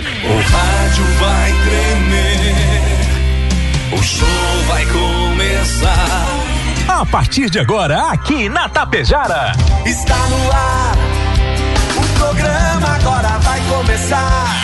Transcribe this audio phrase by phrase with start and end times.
[0.00, 2.96] O rádio vai tremer,
[3.92, 4.26] o show
[4.66, 6.26] vai começar.
[6.88, 9.52] A partir de agora, aqui na Tapejara.
[9.84, 10.96] Está no ar,
[11.98, 14.56] o programa agora vai começar.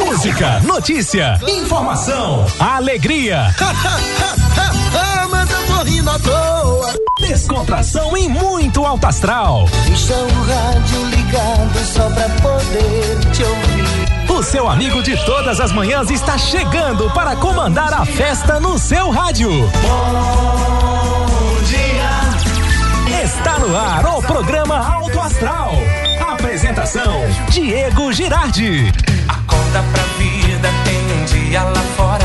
[0.00, 3.54] Música, notícia, informação, alegria.
[5.30, 6.94] Mas eu tô rindo à toa.
[7.20, 9.68] Descontração e muito alto astral.
[9.84, 14.11] Deixa o rádio ligado só pra poder te ouvir.
[14.32, 19.10] O seu amigo de todas as manhãs está chegando para comandar a festa no seu
[19.10, 19.50] rádio.
[19.50, 23.20] Bom dia.
[23.22, 25.72] Está no ar o programa Alto Astral.
[26.18, 27.12] Apresentação:
[27.50, 28.90] Diego Girardi.
[29.28, 32.24] Acorda pra vida, tem um dia lá fora.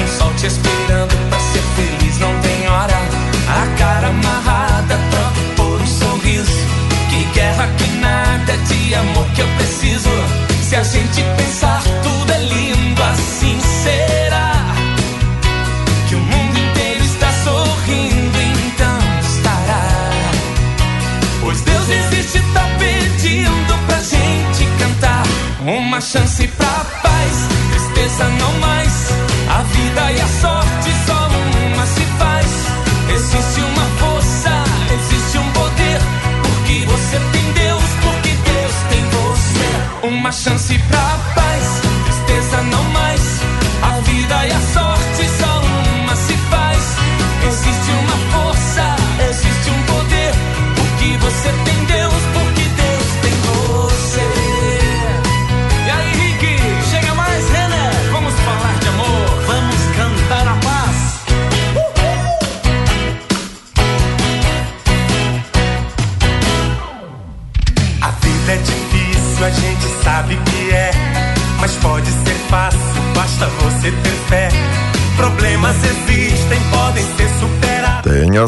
[0.00, 2.94] Um sol te esperando pra ser feliz, não tem hora.
[3.48, 6.52] A cara amarrada, troca por um sorriso.
[7.10, 10.51] Que guerra, que nada de amor que eu preciso.
[10.72, 14.52] Se a gente pensar, tudo é lindo, assim será.
[16.08, 19.84] Que o mundo inteiro está sorrindo, então estará.
[21.42, 25.22] Pois Deus existe, tá pedindo pra gente cantar.
[25.60, 29.10] Uma chance pra paz, tristeza não mais.
[29.50, 30.61] A vida e a sorte
[40.22, 41.82] Uma chance pra paz,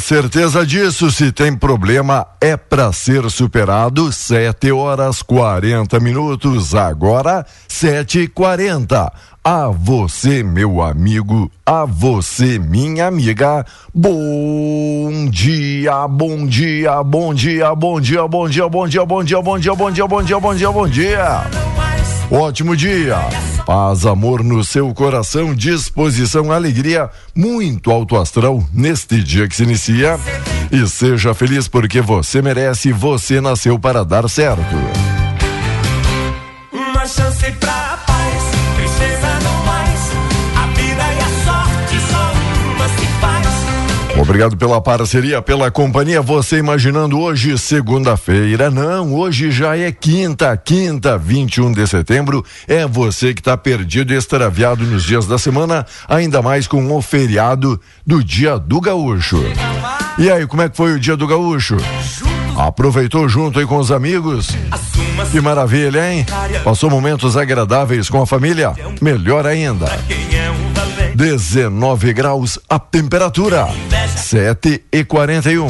[0.04, 4.12] certeza disso, se tem problema é para ser superado.
[4.12, 9.10] 7 horas 40 minutos, agora 7 e 40
[9.42, 13.64] A você, meu amigo, a você, minha amiga,
[13.94, 19.58] bom dia, bom dia, bom dia, bom dia, bom dia, bom dia, bom dia, bom
[19.58, 21.44] dia, bom dia, bom dia, bom dia, bom dia.
[22.34, 23.16] Ótimo dia.
[23.64, 30.18] Paz, amor no seu coração, disposição, alegria, muito alto astral neste dia que se inicia.
[30.72, 34.74] E seja feliz porque você merece, você nasceu para dar certo.
[36.72, 37.93] Uma chance pra
[44.24, 46.22] Obrigado pela parceria, pela companhia.
[46.22, 48.70] Você imaginando hoje, segunda-feira?
[48.70, 52.42] Não, hoje já é quinta, quinta, 21 de setembro.
[52.66, 57.02] É você que está perdido e extraviado nos dias da semana, ainda mais com o
[57.02, 59.44] feriado do Dia do Gaúcho.
[60.16, 61.76] E aí, como é que foi o Dia do Gaúcho?
[62.56, 64.48] Aproveitou junto aí com os amigos?
[65.30, 66.24] Que maravilha, hein?
[66.64, 68.72] Passou momentos agradáveis com a família?
[69.02, 69.86] Melhor ainda.
[71.14, 73.68] 19 graus a temperatura.
[74.16, 75.68] 7 e 41.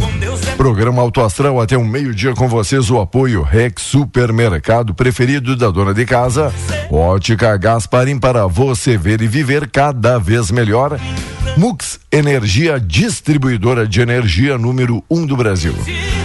[0.56, 2.90] Programa Auto Astral até um meio-dia com vocês.
[2.90, 6.52] O apoio Rex Supermercado preferido da dona de casa.
[6.90, 10.98] Ótica Gasparim para você ver e viver cada vez melhor.
[11.56, 15.74] Mux Energia, distribuidora de energia número 1 um do Brasil.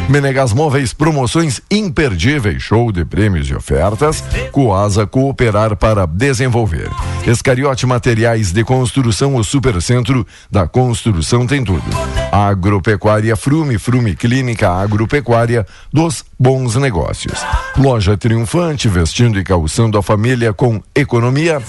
[0.10, 4.24] Menegas Móveis, promoções imperdíveis, show de prêmios e ofertas.
[4.52, 6.90] Coasa Cooperar para desenvolver.
[7.28, 11.84] Escariote Materiais de Construção, o supercentro da construção tem tudo.
[12.32, 17.40] Agropecuária Frume, Frume Clínica Agropecuária dos bons negócios.
[17.78, 21.62] Loja Triunfante, vestindo e calçando a família com economia.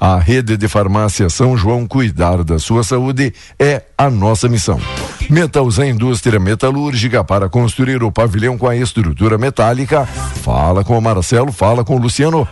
[0.00, 4.80] A rede de farmácia São João cuidar da sua saúde é a nossa missão.
[5.30, 10.04] Metalzan Indústria Metalúrgica para construir o pavilhão com a estrutura metálica.
[10.04, 12.46] Fala com o Marcelo, fala com o Luciano.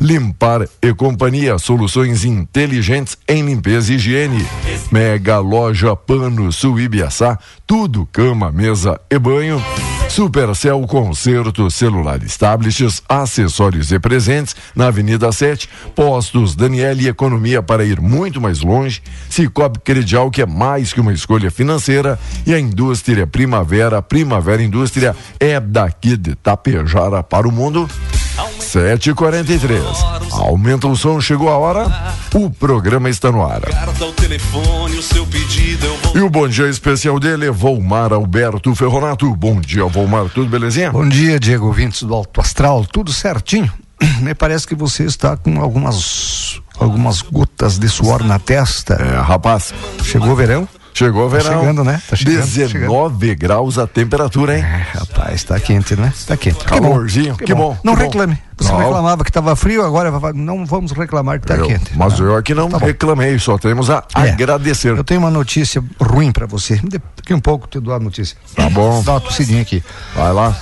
[0.00, 4.46] Limpar e Companhia, soluções inteligentes em limpeza e higiene.
[4.90, 6.52] Mega Loja Pano
[6.92, 9.62] Suíbiaçá, tudo cama, mesa e banho.
[10.10, 17.82] Supercell Concerto Celulares Tablets, acessórios e presentes na Avenida 7, Postos Daniel e Economia para
[17.82, 22.60] ir muito mais longe, Cicobi Credial que é mais que uma escolha financeira e a
[22.60, 27.88] indústria Primavera, Primavera Indústria é daqui de Tapejara para o mundo.
[28.60, 29.80] 7h43.
[30.32, 31.86] Aumenta o som, chegou a hora.
[32.34, 33.62] O programa está no ar.
[36.14, 39.34] E o bom dia especial dele é Volmar Alberto Ferronato.
[39.36, 40.90] Bom dia, Volmar, tudo belezinha?
[40.90, 43.72] Bom dia, Diego, ouvintes do Alto Astral, tudo certinho?
[44.20, 48.94] me parece que você está com algumas algumas gotas de suor na testa.
[48.94, 49.72] É, rapaz.
[50.02, 50.68] Chegou o verão?
[50.94, 51.60] Chegou o Tá verão.
[51.60, 52.02] chegando, né?
[52.08, 54.62] Tá chegando, 19 graus a temperatura, hein?
[54.64, 56.12] É, rapaz, tá quente, né?
[56.26, 56.58] Tá quente.
[56.64, 58.06] Que bom, Calorzinho, que bom, Não que bom.
[58.06, 58.38] reclame.
[58.58, 58.78] Você Não.
[58.78, 61.96] reclamava que estava frio, agora não vamos reclamar que tá Eu- quente.
[61.96, 62.22] mas tá?
[62.22, 62.86] eu aqui não Tá bom.
[62.86, 64.30] reclamei, só temos a É.
[64.30, 64.90] agradecer.
[64.90, 66.78] Eu tenho uma notícia ruim pra você.
[67.16, 68.36] Daqui um pouco eu te dou a notícia.
[68.54, 69.02] Tá bom.
[69.02, 69.82] Dá uma tossidinha aqui.
[70.14, 70.54] Vai lá.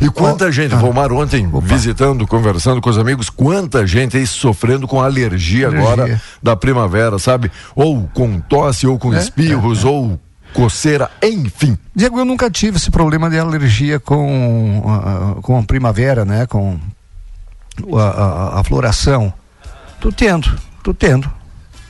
[0.00, 0.74] E quanta Ó, gente.
[0.74, 5.92] Vomar, ontem, visitando, conversando com os amigos, quanta gente aí sofrendo com alergia, Alergia.
[5.92, 7.50] agora da primavera, sabe?
[7.74, 10.18] Ou com tosse, ou com É, espirros, ou
[10.52, 11.76] coceira, enfim.
[11.94, 16.46] Diego, eu nunca tive esse problema de alergia com, ah, com a primavera, né?
[16.46, 16.78] Com
[17.96, 19.32] a, a- a floração.
[20.00, 20.52] Tô tendo,
[20.82, 21.30] tô tendo.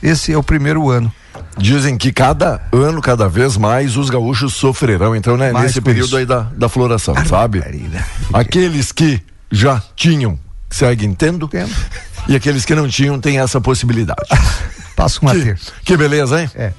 [0.01, 1.11] Esse é o primeiro ano.
[1.57, 5.51] Dizem que cada ano, cada vez mais, os gaúchos sofrerão, então, né?
[5.51, 6.17] Mais nesse com período isso.
[6.17, 7.59] aí da, da floração, sabe?
[7.59, 8.05] Barbaridade.
[8.33, 9.21] Aqueles que
[9.51, 10.37] já tinham,
[10.69, 11.73] seguem tendo, Tendo.
[12.27, 14.27] e aqueles que não tinham, têm essa possibilidade.
[14.95, 15.71] Passa uma que, terça.
[15.83, 16.49] que beleza, hein?
[16.55, 16.71] É.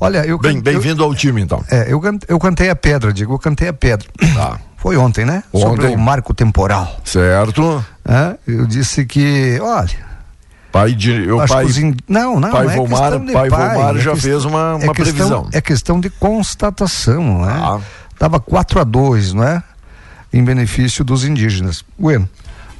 [0.00, 1.64] Olha, eu Bem, bem-vindo ao time, então.
[1.70, 4.08] É, eu, eu cantei a pedra, Diego, eu cantei a pedra.
[4.34, 4.58] Tá.
[4.82, 5.44] Foi ontem, né?
[5.52, 5.94] Sobre Ontem.
[5.94, 7.00] o marco temporal.
[7.04, 7.84] Certo?
[8.04, 8.36] né?
[8.44, 9.96] Eu disse que, olha,
[10.72, 11.30] Pai de.
[11.30, 14.16] O acho pai, in- não, não, pai não é Volmar- pai Volmar é já questão-
[14.16, 15.48] fez uma- é uma questão- previsão.
[15.52, 17.52] É questão de constatação, né?
[17.62, 17.80] Ah.
[18.18, 19.62] Tava 4 a 2, não é?
[20.32, 21.84] Em benefício dos indígenas.
[21.98, 22.26] Bueno,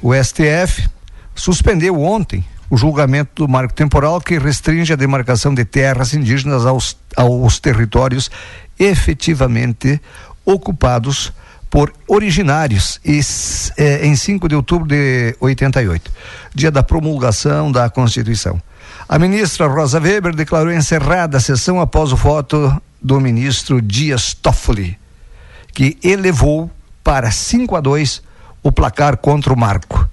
[0.01, 0.89] o STF
[1.35, 6.97] suspendeu ontem o julgamento do marco temporal que restringe a demarcação de terras indígenas aos,
[7.15, 8.31] aos territórios
[8.79, 10.01] efetivamente
[10.45, 11.31] ocupados
[11.73, 13.19] por originários e,
[13.77, 16.11] eh, em 5 de outubro de 88,
[16.53, 18.61] dia da promulgação da Constituição.
[19.09, 24.99] A ministra Rosa Weber declarou encerrada a sessão após o voto do ministro Dias Toffoli,
[25.73, 26.69] que elevou
[27.03, 28.21] para 5 a 2
[28.61, 30.07] o placar contra o marco.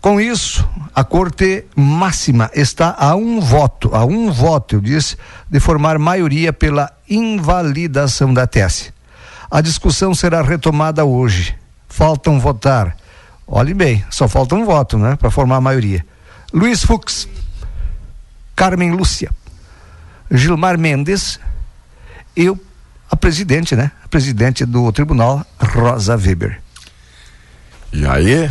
[0.00, 5.16] Com isso, a Corte Máxima está a um voto, a um voto, eu disse,
[5.48, 8.95] de formar maioria pela invalidação da tese.
[9.50, 11.56] A discussão será retomada hoje.
[11.88, 12.96] Faltam votar.
[13.46, 16.04] Olhe bem, só falta um voto, né, para formar a maioria.
[16.52, 17.28] Luiz Fux,
[18.56, 19.30] Carmen Lúcia,
[20.30, 21.38] Gilmar Mendes
[22.36, 22.52] e
[23.10, 23.92] a presidente, né?
[24.04, 26.60] A presidente do tribunal, Rosa Weber.
[27.92, 28.50] E aí?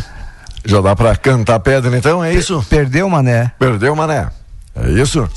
[0.64, 2.24] Já dá pra cantar pedra, então?
[2.24, 2.64] É isso?
[2.68, 3.52] Perdeu, mané.
[3.58, 4.28] Perdeu, mané.
[4.74, 5.28] É isso?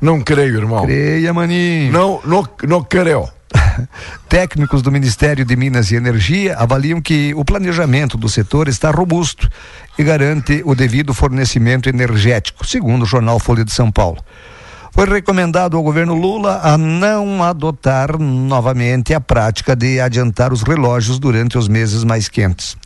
[0.00, 0.84] Não creio, irmão.
[0.84, 1.92] Creia, maninho.
[1.92, 3.26] Não, não, não creio.
[4.28, 9.48] Técnicos do Ministério de Minas e Energia avaliam que o planejamento do setor está robusto
[9.98, 14.22] e garante o devido fornecimento energético, segundo o jornal Folha de São Paulo.
[14.94, 21.18] Foi recomendado ao governo Lula a não adotar novamente a prática de adiantar os relógios
[21.18, 22.76] durante os meses mais quentes.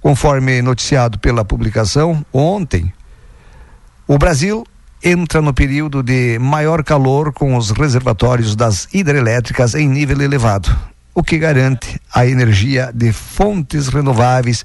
[0.00, 2.92] Conforme noticiado pela publicação ontem,
[4.06, 4.66] o Brasil
[5.02, 10.74] entra no período de maior calor com os reservatórios das hidrelétricas em nível elevado,
[11.14, 14.62] o que garante a energia de fontes renováveis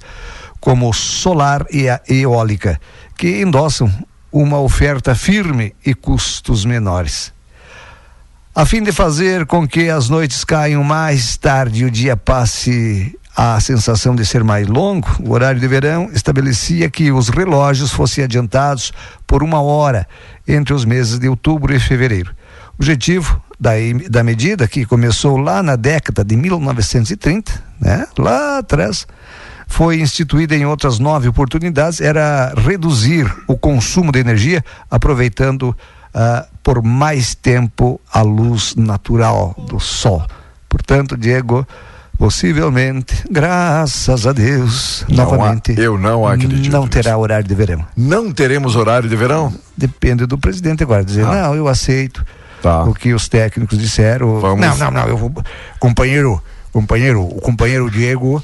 [0.61, 2.79] como solar e a eólica,
[3.17, 3.91] que endossam
[4.31, 7.33] uma oferta firme e custos menores.
[8.55, 13.17] A fim de fazer com que as noites caiam mais tarde e o dia passe
[13.35, 18.23] a sensação de ser mais longo, o horário de verão estabelecia que os relógios fossem
[18.23, 18.91] adiantados
[19.25, 20.05] por uma hora
[20.47, 22.35] entre os meses de outubro e fevereiro.
[22.73, 23.71] O objetivo da,
[24.09, 28.05] da medida, que começou lá na década de 1930, né?
[28.17, 29.07] lá atrás,
[29.71, 35.69] foi instituída em outras nove oportunidades, era reduzir o consumo de energia, aproveitando
[36.13, 40.23] uh, por mais tempo a luz natural do sol.
[40.67, 41.65] Portanto, Diego,
[42.17, 45.71] possivelmente, graças a Deus, Não novamente.
[45.71, 46.91] há- eu não acredito Não nisso.
[46.91, 47.85] terá horário de verão.
[47.95, 49.53] Não teremos horário de verão?
[49.75, 51.43] Depende do presidente agora dizer, Ah.
[51.47, 52.23] não, eu aceito
[52.61, 52.83] Tá.
[52.83, 54.39] o que os técnicos disseram.
[54.39, 55.33] Vamos- Não, não, não, eu vou.
[55.79, 58.43] Companheiro, companheiro, o companheiro Diego,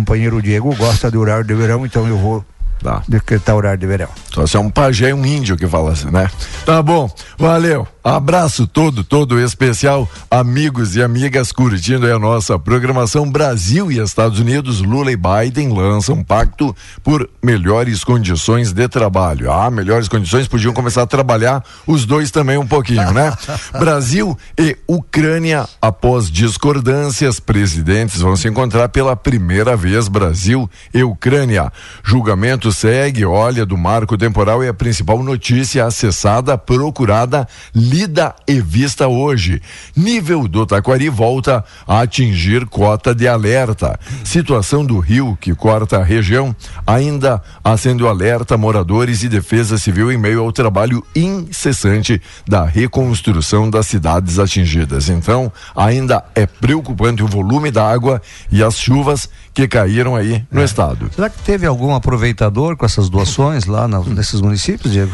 [0.00, 2.44] companheiro Diego gosta do horário de verão, então eu vou
[2.82, 3.02] Tá.
[3.08, 4.08] decretar horário de verão.
[4.30, 6.28] Só se é um pajé um índio que fala assim, né?
[6.66, 7.88] Tá bom, valeu.
[8.06, 14.38] Abraço todo, todo especial, amigos e amigas curtindo aí a nossa programação Brasil e Estados
[14.38, 16.72] Unidos, Lula e Biden lançam pacto
[17.02, 19.50] por melhores condições de trabalho.
[19.50, 23.32] Ah, melhores condições, podiam começar a trabalhar os dois também um pouquinho, né?
[23.76, 31.72] Brasil e Ucrânia, após discordâncias, presidentes vão se encontrar pela primeira vez, Brasil e Ucrânia.
[32.04, 37.48] Julgamento segue, olha, do marco temporal é a principal notícia acessada, procurada,
[37.96, 39.62] lida e vista hoje.
[39.96, 43.98] Nível do Taquari volta a atingir cota de alerta.
[44.22, 46.54] Situação do rio que corta a região
[46.86, 53.86] ainda acende alerta moradores e defesa civil em meio ao trabalho incessante da reconstrução das
[53.86, 55.08] cidades atingidas.
[55.08, 58.20] Então, ainda é preocupante o volume da água
[58.52, 61.10] e as chuvas que caíram aí no estado.
[61.14, 65.12] Será que teve algum aproveitador com essas doações lá na- nesses municípios, Diego?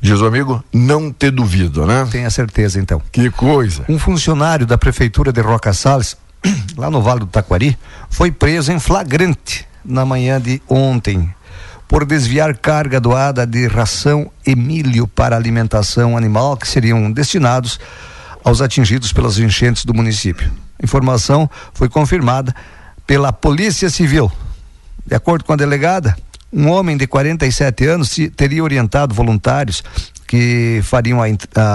[0.00, 2.06] Diz o amigo, não te duvido, né?
[2.10, 3.00] Tenha certeza, então.
[3.10, 3.84] Que coisa.
[3.88, 6.16] Um funcionário da prefeitura de Roca Salles,
[6.76, 7.78] lá no Vale do Taquari,
[8.10, 11.32] foi preso em flagrante na manhã de ontem
[11.88, 17.78] por desviar carga doada de ração e milho para alimentação animal que seriam destinados
[18.42, 20.50] aos atingidos pelas enchentes do município.
[20.80, 22.54] A informação foi confirmada
[23.06, 24.30] pela Polícia Civil.
[25.06, 26.16] De acordo com a delegada,
[26.54, 29.82] um homem de 47 anos teria orientado voluntários
[30.26, 31.26] que fariam a,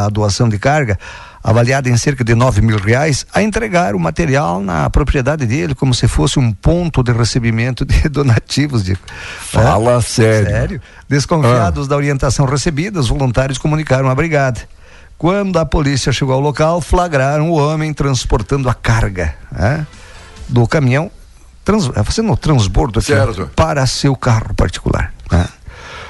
[0.05, 0.97] a doação de carga,
[1.43, 5.93] avaliada em cerca de 9 mil reais, a entregar o material na propriedade dele, como
[5.93, 8.83] se fosse um ponto de recebimento de donativos.
[8.83, 8.99] Diego.
[9.39, 10.01] Fala É?
[10.01, 10.49] sério.
[10.49, 10.81] Sério?
[11.07, 14.59] Desconfiados da orientação recebida, os voluntários comunicaram à brigada.
[15.17, 19.85] Quando a polícia chegou ao local, flagraram o homem transportando a carga né,
[20.47, 21.11] do caminhão,
[21.69, 23.49] trans, fazendo o transbordo aqui, Certo.
[23.55, 25.13] para seu carro particular.
[25.31, 25.47] né.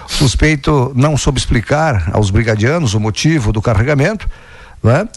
[0.05, 4.27] O suspeito não soube explicar aos brigadianos o motivo do carregamento.
[4.81, 5.07] né.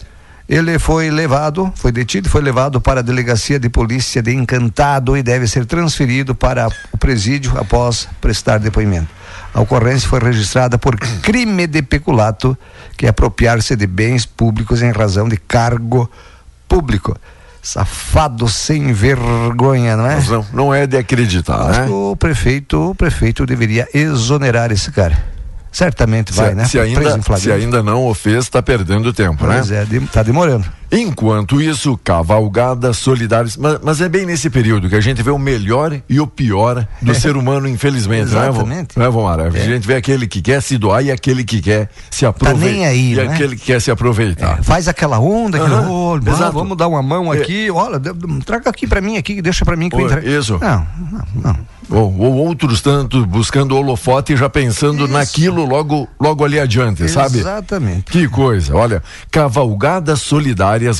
[0.49, 5.15] Ele foi levado, foi detido e foi levado para a delegacia de polícia de Encantado
[5.15, 9.07] e deve ser transferido para o presídio após prestar depoimento.
[9.53, 12.57] A ocorrência foi registrada por crime de peculato,
[12.97, 16.11] que é apropriar-se de bens públicos em razão de cargo
[16.67, 17.15] público.
[17.63, 20.15] Safado sem vergonha, não é?
[20.15, 21.85] Mas não, não é de acreditar, Acho né?
[21.87, 25.17] que o prefeito, o prefeito deveria exonerar esse cara.
[25.71, 26.65] Certamente vai, se, né?
[26.65, 29.55] se ainda, se ainda não o fez, está perdendo tempo, né?
[29.55, 30.65] Pois é, de- tá demorando.
[30.95, 33.57] Enquanto isso, cavalgadas solidárias.
[33.57, 36.87] Mas, mas é bem nesse período que a gente vê o melhor e o pior
[37.01, 38.61] do ser humano, infelizmente, não é, Vô?
[38.61, 38.97] Exatamente.
[38.99, 39.39] Não é, Vomar?
[39.39, 42.71] A gente vê aquele que quer se doar e aquele que quer se aproveitar.
[42.71, 43.23] nem aí, E né?
[43.23, 44.59] aquele que quer se aproveitar.
[44.59, 47.99] É, faz aquela onda, aquele, Aham, "Ô, ah, vamos dar uma mão aqui, olha,
[48.45, 50.27] traga aqui pra mim aqui, deixa pra mim que eu Ô, entrego.
[50.29, 50.59] isso.
[50.61, 51.73] Não, não, não.
[51.89, 55.13] Ou, ou outros tantos buscando holofote e já pensando Isso.
[55.13, 57.39] naquilo logo, logo ali adiante, sabe?
[57.39, 58.03] Exatamente.
[58.11, 60.21] Que coisa, olha, cavalgadas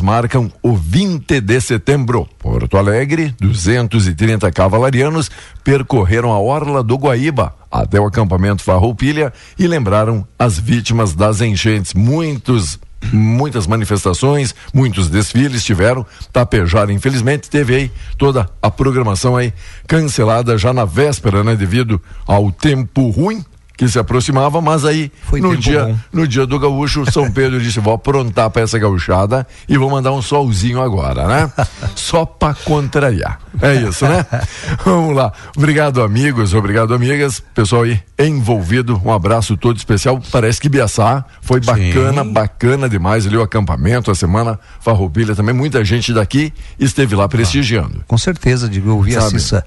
[0.02, 2.28] marcam o 20 de setembro.
[2.40, 5.30] Porto Alegre, 230 cavalarianos
[5.64, 11.94] percorreram a orla do Guaíba até o acampamento Farroupilha e lembraram as vítimas das enchentes.
[11.94, 12.80] Muitos
[13.12, 16.06] Muitas manifestações, muitos desfiles tiveram.
[16.32, 19.54] Tapejar, infelizmente, teve aí toda a programação aí
[19.86, 21.54] cancelada já na véspera, né?
[21.56, 23.44] Devido ao tempo ruim
[23.76, 25.98] que se aproximava, mas aí Foi no dia, bom.
[26.14, 30.12] no dia do gaúcho, São Pedro disse: vou aprontar pra essa gauchada e vou mandar
[30.12, 31.52] um solzinho agora, né?
[31.96, 33.40] Só pra contrariar.
[33.62, 34.26] É isso, né?
[34.86, 35.32] Vamos lá.
[35.56, 37.42] Obrigado, amigos, obrigado, amigas.
[37.54, 40.22] Pessoal aí envolvido, um abraço todo especial.
[40.32, 45.54] Parece que Biaçá foi bacana, bacana demais ali o acampamento, a semana Farroupilha também.
[45.54, 48.04] Muita gente daqui esteve lá prestigiando.
[48.08, 49.22] Com certeza, digo, eu ouvi a?
[49.22, 49.66] Cissa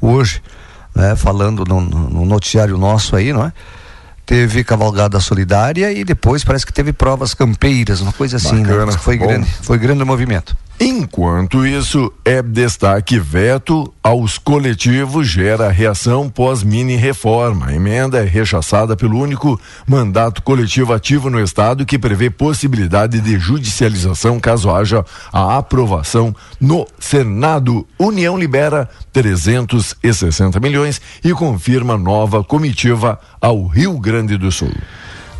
[0.00, 0.42] hoje,
[0.94, 3.52] né, falando no, no- no noticiário nosso aí, não é?
[4.24, 8.92] Teve cavalgada solidária e depois parece que teve provas campeiras, uma coisa assim, Bacana, né?
[8.98, 9.26] Foi bom.
[9.26, 10.56] grande, foi grande o movimento.
[10.80, 17.66] Enquanto isso, é destaque veto aos coletivos gera reação pós-mini reforma.
[17.66, 23.38] A emenda é rechaçada pelo único mandato coletivo ativo no Estado que prevê possibilidade de
[23.38, 27.86] judicialização caso haja a aprovação no Senado.
[27.96, 34.72] União libera 360 milhões e confirma nova comitiva ao Rio Grande do Sul.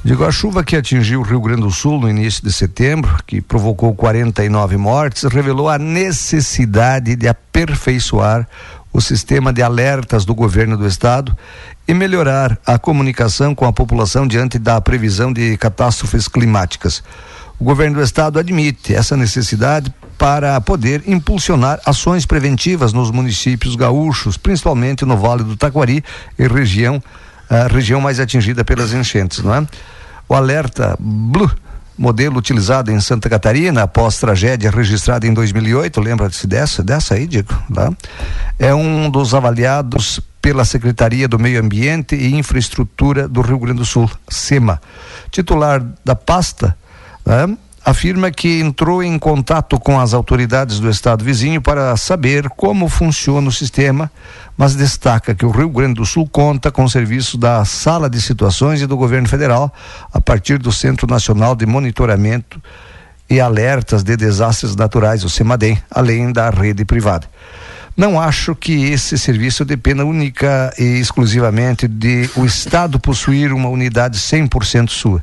[0.05, 3.41] Digo, a chuva que atingiu o Rio Grande do Sul no início de setembro, que
[3.41, 8.49] provocou 49 mortes, revelou a necessidade de aperfeiçoar
[8.93, 11.37] o sistema de alertas do governo do estado
[11.87, 17.01] e melhorar a comunicação com a população diante da previsão de catástrofes climáticas.
[17.61, 24.37] O governo do estado admite essa necessidade para poder impulsionar ações preventivas nos municípios gaúchos,
[24.37, 26.03] principalmente no Vale do Taquari
[26.37, 27.01] e região
[27.53, 29.67] a região mais atingida pelas enchentes, não é?
[30.33, 31.51] O alerta Blue
[31.99, 37.53] modelo utilizado em Santa Catarina após tragédia registrada em 2008, lembra-se dessa, dessa aí, Diego?
[37.73, 37.93] Tá?
[38.59, 43.85] É um dos avaliados pela Secretaria do Meio Ambiente e Infraestrutura do Rio Grande do
[43.85, 44.81] Sul, SEMA.
[45.31, 46.75] Titular da pasta,
[47.27, 47.55] né?
[47.85, 53.49] Afirma que entrou em contato com as autoridades do estado vizinho para saber como funciona
[53.49, 54.11] o sistema,
[54.57, 58.81] mas destaca que o Rio Grande do Sul conta com serviços da Sala de Situações
[58.81, 59.73] e do Governo Federal,
[60.13, 62.63] a partir do Centro Nacional de Monitoramento
[63.29, 67.27] e Alertas de Desastres Naturais, o CEMADEM, além da rede privada.
[67.97, 74.19] Não acho que esse serviço dependa única e exclusivamente de o Estado possuir uma unidade
[74.19, 75.23] 100% sua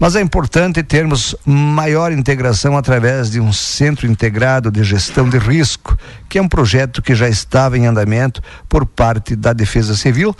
[0.00, 5.96] mas é importante termos maior integração através de um centro integrado de gestão de risco,
[6.26, 10.34] que é um projeto que já estava em andamento por parte da Defesa Civil,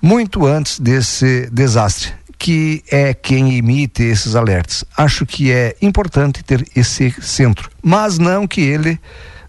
[0.00, 4.84] muito antes desse desastre que é quem emite esses alertas.
[4.96, 9.00] Acho que é importante ter esse centro, mas não que ele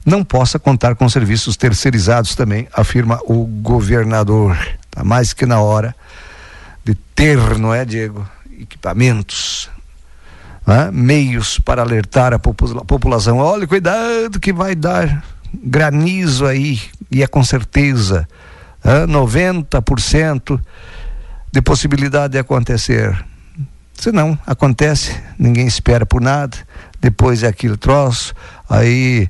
[0.06, 4.58] não possa contar com serviços terceirizados também, afirma o governador.
[4.90, 5.94] Tá mais que na hora
[6.84, 8.26] de ter, não é, Diego?
[8.60, 9.70] Equipamentos,
[10.66, 10.90] né?
[10.92, 13.38] meios para alertar a popula população.
[13.38, 15.24] Olha, cuidado que vai dar
[15.54, 18.28] granizo aí, e é com certeza
[18.84, 19.06] né?
[19.06, 20.60] 90%
[21.52, 23.18] de possibilidade de acontecer.
[23.94, 26.56] Se não acontece, ninguém espera por nada,
[27.02, 28.34] depois é aquele troço,
[28.70, 29.28] aí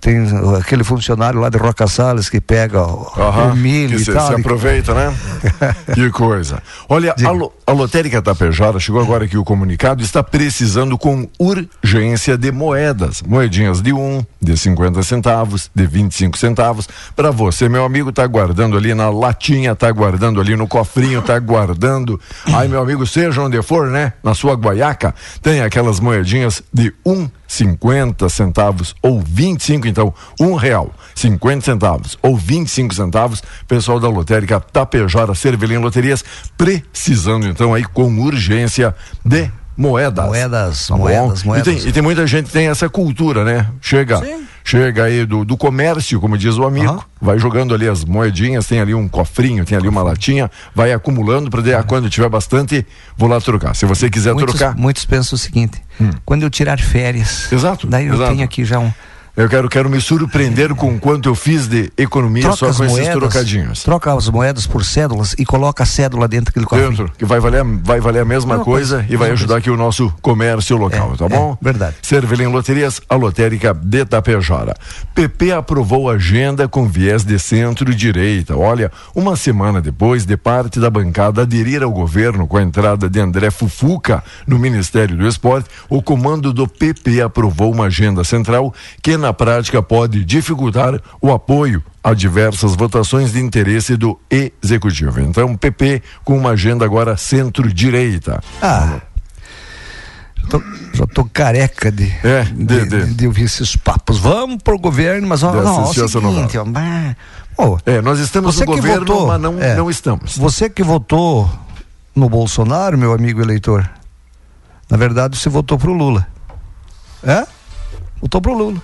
[0.00, 0.18] tem
[0.58, 3.10] aquele funcionário lá de Roca Salles que pega o,
[3.52, 4.28] o milho que e tal.
[4.28, 5.16] se aproveita, né?
[5.92, 6.62] que coisa.
[6.88, 12.34] Olha, a, lo, a lotérica Tapejara chegou agora aqui o comunicado, está precisando com urgência
[12.38, 18.10] de moedas, moedinhas de um, de 50 centavos, de 25 centavos, para você, meu amigo,
[18.10, 22.18] tá guardando ali na latinha, tá guardando ali no cofrinho, tá guardando.
[22.54, 24.14] Aí, meu amigo, seja onde for, né?
[24.22, 30.90] Na sua guaiaca, tem aquelas moedinhas de um 50 centavos ou 25, então, um real,
[31.18, 36.24] 50 centavos ou 25 centavos, pessoal da lotérica Tapejara Cervelim Loterias
[36.56, 40.24] precisando então aí com urgência de moedas.
[40.26, 41.66] Moedas, Tá moedas, moedas.
[41.68, 43.68] E tem, e tem muita gente que tem essa cultura, né?
[43.80, 44.20] Chega,
[44.64, 47.00] chega aí do, do comércio, como diz o amigo, Aham.
[47.20, 51.48] vai jogando ali as moedinhas, tem ali um cofrinho, tem ali uma latinha, vai acumulando
[51.48, 52.84] para daí, quando tiver bastante,
[53.16, 53.74] vou lá trocar.
[53.76, 54.80] Se você quiser muitos, trocar, Hum.
[54.80, 55.80] muitos pensam o seguinte:
[56.24, 58.30] quando eu tirar férias, Exato, daí eu exato.
[58.32, 58.92] tenho aqui já um.
[59.42, 62.98] Eu quero, quero me surpreender com quanto eu fiz de economia Troca só com esses
[62.98, 63.82] moedas, trocadinhos.
[63.82, 66.88] troca as moedas por cédulas e coloca a cédula dentro daquele cofre.
[66.88, 69.58] Dentro, que vai valer, vai valer a mesma Mesma coisa, coisa, e vai ajudar coisa.
[69.58, 71.56] aqui o nosso comércio local, É, tá é, bom?
[71.60, 71.96] verdade.
[72.02, 74.74] Cervelim Loterias, a lotérica de Tapejara.
[75.14, 78.56] PP aprovou agenda com viés de centro-direita.
[78.56, 83.20] Olha, uma semana depois de parte da bancada aderir ao governo com a entrada de
[83.20, 89.16] André Fufuca no Ministério do Esporte, o comando do PP aprovou uma agenda central que
[89.28, 95.20] na prática pode dificultar o apoio a diversas votações de interesse do executivo.
[95.20, 98.42] Então, PP com uma agenda agora centro-direita.
[98.62, 99.00] Ah.
[100.48, 100.62] Tô-
[100.94, 104.18] já tô careca de, É, de, de- de- de ouvir esses papos.
[104.18, 107.14] Vamos pro governo, mas ó, não, ó, o seguinte, ó, bah,
[107.58, 109.74] ô, É, nós estamos no governo, votou, mas não, é.
[109.76, 110.38] não estamos.
[110.38, 111.50] Você que votou
[112.16, 113.88] no Bolsonaro, meu amigo eleitor,
[114.88, 116.26] na verdade você votou pro Lula.
[117.22, 117.46] É?
[118.22, 118.80] Votou pro Lula.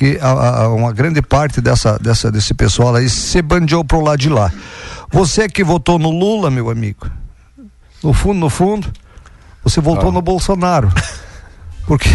[0.00, 4.18] Que a, a- uma grande parte dessa, dessa, desse pessoal aí se bandeou pro lado
[4.18, 4.50] de lá.
[5.12, 7.06] Você que votou no Lula, meu amigo,
[8.02, 8.90] no fundo, no fundo,
[9.62, 10.12] você votou Ah.
[10.12, 10.90] no Bolsonaro.
[11.86, 12.08] Porque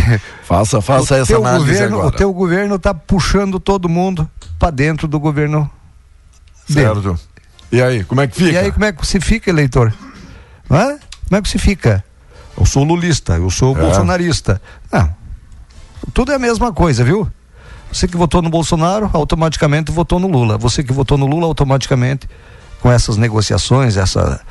[0.43, 2.07] Faça, faça essa análise governo, agora.
[2.07, 5.69] o teu governo tá puxando todo mundo para dentro do governo
[6.67, 6.87] dele.
[6.87, 7.19] Certo.
[7.71, 8.51] E aí, como é que fica?
[8.51, 9.93] E aí, como é que se fica, eleitor?
[10.67, 10.97] Não é?
[11.27, 12.03] Como é que se fica?
[12.57, 13.79] Eu sou lulista, eu sou É.
[13.81, 14.59] bolsonarista.
[14.91, 15.13] Não.
[16.15, 17.29] Tudo é a mesma coisa, viu?
[17.91, 20.57] Você que votou no Bolsonaro, automaticamente votou no Lula.
[20.57, 22.27] Você que votou no Lula, automaticamente,
[22.81, 24.41] com essas negociações, essa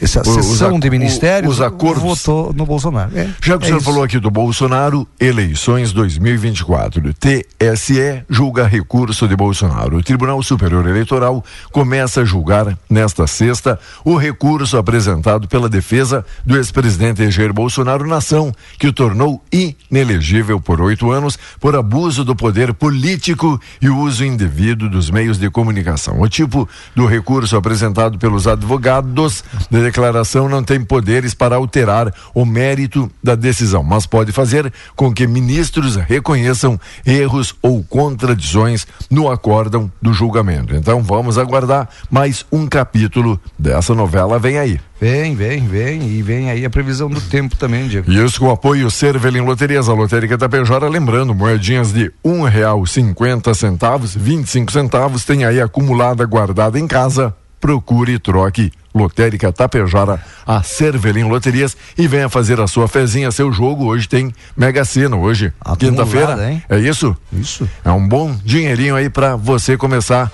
[0.00, 2.02] essa sessão de ministérios, os acordos.
[2.02, 3.10] votou no Bolsonaro.
[3.16, 3.84] É, Já que é o senhor isso.
[3.86, 7.14] falou aqui do Bolsonaro, eleições 2024.
[7.14, 9.96] TSE julga recurso de Bolsonaro.
[9.98, 16.56] O Tribunal Superior Eleitoral começa a julgar nesta sexta o recurso apresentado pela defesa do
[16.56, 22.34] ex-presidente Jair Bolsonaro na ação que o tornou inelegível por oito anos por abuso do
[22.34, 26.20] poder político e uso indevido dos meios de comunicação.
[26.20, 32.44] O tipo do recurso apresentado pelos advogados da declaração não tem poderes para alterar o
[32.44, 39.90] mérito da decisão, mas pode fazer com que ministros reconheçam erros ou contradições no acórdão
[40.00, 40.74] do julgamento.
[40.74, 44.80] Então vamos aguardar mais um capítulo dessa novela vem aí.
[45.00, 46.08] Vem, vem, vem.
[46.08, 48.10] E vem aí a previsão do tempo também, Diego.
[48.10, 53.52] Isso com o apoio Cervelim Loterias, a lotérica Tapejara, lembrando, moedinhas de um real cinquenta
[53.52, 58.70] centavos, vinte e cinco centavos, tem aí acumulada guardada em casa, procure e troque.
[58.94, 63.86] Lotérica Tapejara, a Cervelim Loterias e venha fazer a sua fezinha, seu jogo.
[63.86, 66.62] Hoje tem Mega Sena, hoje, Acumulada, quinta-feira.
[66.68, 67.16] É isso?
[67.32, 67.68] Isso.
[67.82, 70.30] É um bom dinheirinho aí para você começar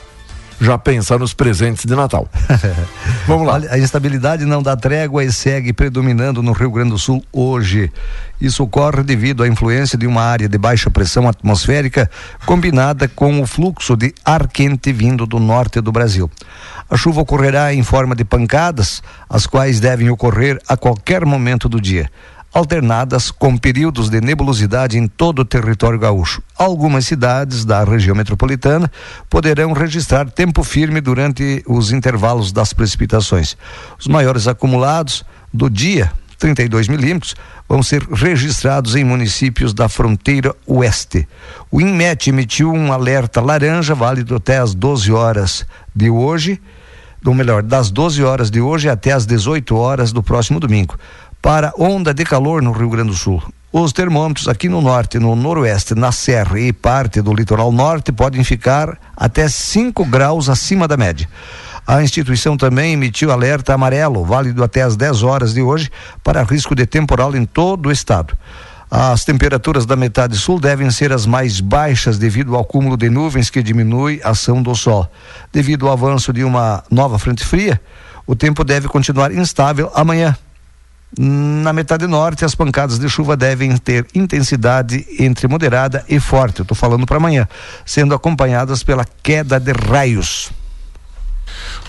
[0.60, 2.28] já pensar nos presentes de Natal.
[3.26, 3.60] Vamos lá.
[3.70, 7.90] A instabilidade não dá trégua e segue predominando no Rio Grande do Sul hoje.
[8.40, 12.10] Isso ocorre devido à influência de uma área de baixa pressão atmosférica
[12.44, 16.30] combinada com o fluxo de ar quente vindo do norte do Brasil.
[16.90, 21.80] A chuva ocorrerá em forma de pancadas, as quais devem ocorrer a qualquer momento do
[21.80, 22.10] dia
[22.52, 26.42] alternadas com períodos de nebulosidade em todo o território gaúcho.
[26.56, 28.90] Algumas cidades da região metropolitana
[29.28, 33.56] poderão registrar tempo firme durante os intervalos das precipitações.
[33.98, 37.36] Os maiores acumulados do dia, 32 milímetros,
[37.68, 41.28] vão ser registrados em municípios da fronteira oeste.
[41.70, 46.60] O INMET emitiu um alerta laranja válido até às 12 horas de hoje,
[47.24, 50.96] ou melhor, das 12 horas de hoje até às 18 horas do próximo domingo
[51.42, 53.42] para onda de calor no Rio Grande do Sul.
[53.72, 58.42] Os termômetros aqui no norte, no noroeste, na serra e parte do litoral norte podem
[58.42, 61.28] ficar até 5 graus acima da média.
[61.86, 65.90] A instituição também emitiu alerta amarelo, válido até às 10 horas de hoje,
[66.22, 68.36] para risco de temporal em todo o estado.
[68.90, 73.48] As temperaturas da metade sul devem ser as mais baixas devido ao acúmulo de nuvens
[73.48, 75.08] que diminui a ação do sol.
[75.52, 77.80] Devido ao avanço de uma nova frente fria,
[78.26, 80.36] o tempo deve continuar instável amanhã.
[81.16, 86.62] Na metade norte, as pancadas de chuva devem ter intensidade entre moderada e forte, eu
[86.62, 87.48] estou falando para amanhã,
[87.84, 90.50] sendo acompanhadas pela queda de raios.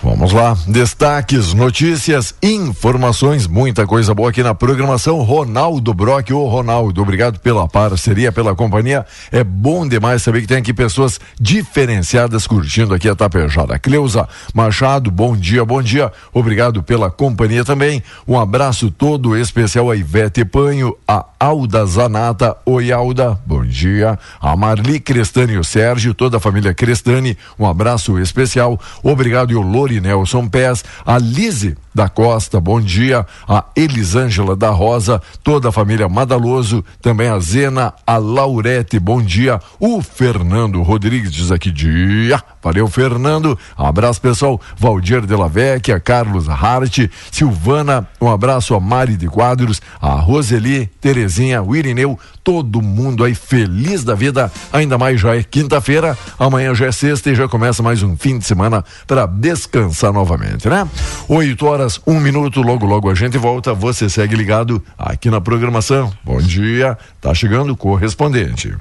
[0.04, 5.22] Vamos lá, destaques, notícias, informações, muita coisa boa aqui na programação.
[5.22, 9.06] Ronaldo Brock, ô Ronaldo, obrigado pela parceria, pela companhia.
[9.30, 13.78] É bom demais saber que tem aqui pessoas diferenciadas curtindo aqui a Tapejara.
[13.78, 16.10] Cleusa Machado, bom dia, bom dia.
[16.34, 18.02] Obrigado pela companhia também.
[18.26, 24.18] Um abraço todo especial a Ivete Panho, a Alda Zanata, oi Alda, bom dia.
[24.40, 28.80] A Marli Crestani o Sérgio, toda a família Crestani, um abraço especial.
[29.04, 34.70] Obrigado e o Lori Nelson Pés, a Lise da Costa, bom dia, a Elisângela da
[34.70, 41.32] Rosa, toda a família Madaloso, também a Zena, a Laurete, bom dia, o Fernando Rodrigues
[41.32, 48.30] diz aqui dia, valeu Fernando, abraço pessoal, Valdir de la Vecchia, Carlos Hart, Silvana, um
[48.30, 54.14] abraço a Mari de Quadros, a Roseli, Terezinha, o Irineu, todo mundo aí feliz da
[54.14, 58.16] vida, ainda mais já é quinta-feira, amanhã já é sexta e já começa mais um
[58.16, 60.88] fim de semana para descansar novamente, né?
[61.28, 66.12] Oito horas, um minuto, logo logo a gente volta, você segue ligado aqui na programação.
[66.24, 68.74] Bom dia, tá chegando o correspondente.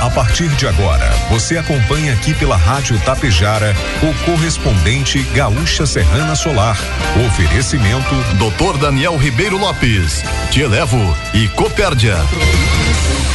[0.00, 6.78] A partir de agora, você acompanha aqui pela Rádio Tapejara o correspondente Gaúcha Serrana Solar.
[7.26, 10.96] Oferecimento Doutor Daniel Ribeiro Lopes, Te Elevo
[11.34, 12.14] e Copérdia.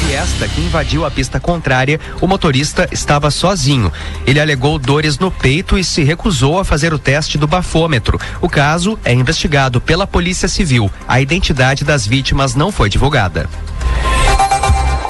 [0.07, 3.91] Fiesta que invadiu a pista contrária, o motorista estava sozinho.
[4.25, 8.17] Ele alegou dores no peito e se recusou a fazer o teste do bafômetro.
[8.39, 10.89] O caso é investigado pela Polícia Civil.
[11.05, 13.49] A identidade das vítimas não foi divulgada.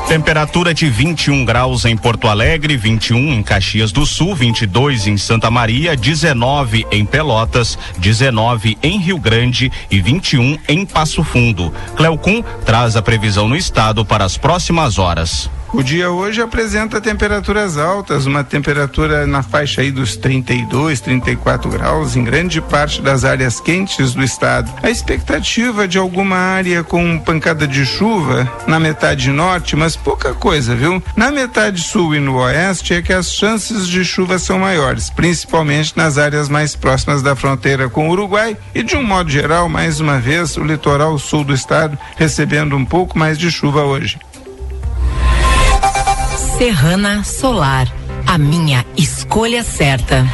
[0.07, 5.49] Temperatura de 21 graus em Porto Alegre, 21 em Caxias do Sul, 22 em Santa
[5.49, 11.73] Maria, 19 em Pelotas, 19 em Rio Grande e 21 em Passo Fundo.
[11.95, 15.49] Cleocum traz a previsão no estado para as próximas horas.
[15.73, 22.15] O dia hoje apresenta temperaturas altas, uma temperatura na faixa aí dos 32, 34 graus
[22.15, 24.71] em grande parte das áreas quentes do estado.
[24.83, 30.75] A expectativa de alguma área com pancada de chuva na metade norte, mas pouca coisa,
[30.75, 31.01] viu?
[31.15, 35.97] Na metade sul e no oeste é que as chances de chuva são maiores, principalmente
[35.97, 39.99] nas áreas mais próximas da fronteira com o Uruguai e de um modo geral, mais
[39.99, 44.19] uma vez, o litoral sul do estado recebendo um pouco mais de chuva hoje.
[46.57, 47.87] Serrana Solar,
[48.27, 50.25] a minha escolha certa.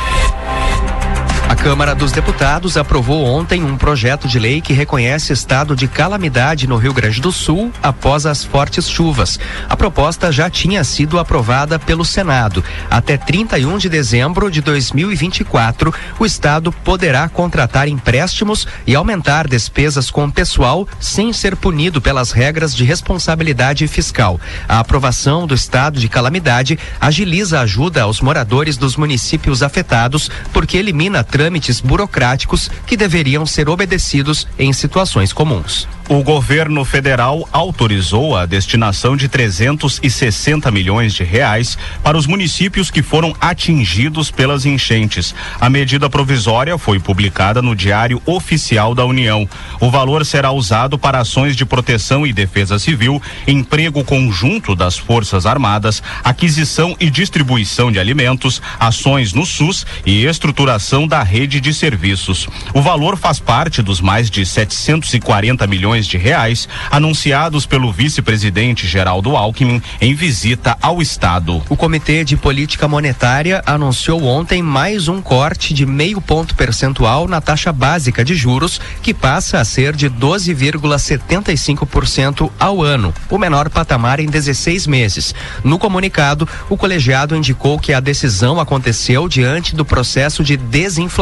[1.49, 6.67] A Câmara dos Deputados aprovou ontem um projeto de lei que reconhece estado de calamidade
[6.67, 9.39] no Rio Grande do Sul após as fortes chuvas.
[9.67, 12.63] A proposta já tinha sido aprovada pelo Senado.
[12.87, 20.29] Até 31 de dezembro de 2024, o estado poderá contratar empréstimos e aumentar despesas com
[20.29, 24.39] pessoal sem ser punido pelas regras de responsabilidade fiscal.
[24.67, 30.77] A aprovação do estado de calamidade agiliza a ajuda aos moradores dos municípios afetados porque
[30.77, 35.87] elimina trâmites burocráticos que deveriam ser obedecidos em situações comuns.
[36.09, 43.03] O governo federal autorizou a destinação de 360 milhões de reais para os municípios que
[43.03, 45.35] foram atingidos pelas enchentes.
[45.61, 49.47] A medida provisória foi publicada no Diário Oficial da União.
[49.79, 55.45] O valor será usado para ações de proteção e defesa civil, emprego conjunto das Forças
[55.45, 62.47] Armadas, aquisição e distribuição de alimentos, ações no SUS e estruturação da rede de serviços.
[62.73, 69.37] O valor faz parte dos mais de 740 milhões de reais anunciados pelo vice-presidente Geraldo
[69.37, 71.61] Alckmin em visita ao estado.
[71.69, 77.39] O Comitê de Política Monetária anunciou ontem mais um corte de meio ponto percentual na
[77.39, 84.19] taxa básica de juros, que passa a ser de 12,75% ao ano, o menor patamar
[84.19, 85.35] em 16 meses.
[85.63, 91.18] No comunicado, o colegiado indicou que a decisão aconteceu diante do processo de desinflação,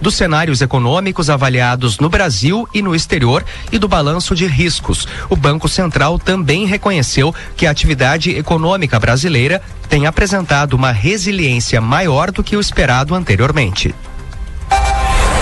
[0.00, 5.06] dos cenários econômicos avaliados no Brasil e no exterior e do balanço de riscos.
[5.28, 12.30] O Banco Central também reconheceu que a atividade econômica brasileira tem apresentado uma resiliência maior
[12.30, 13.94] do que o esperado anteriormente.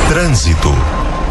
[0.09, 0.73] Trânsito.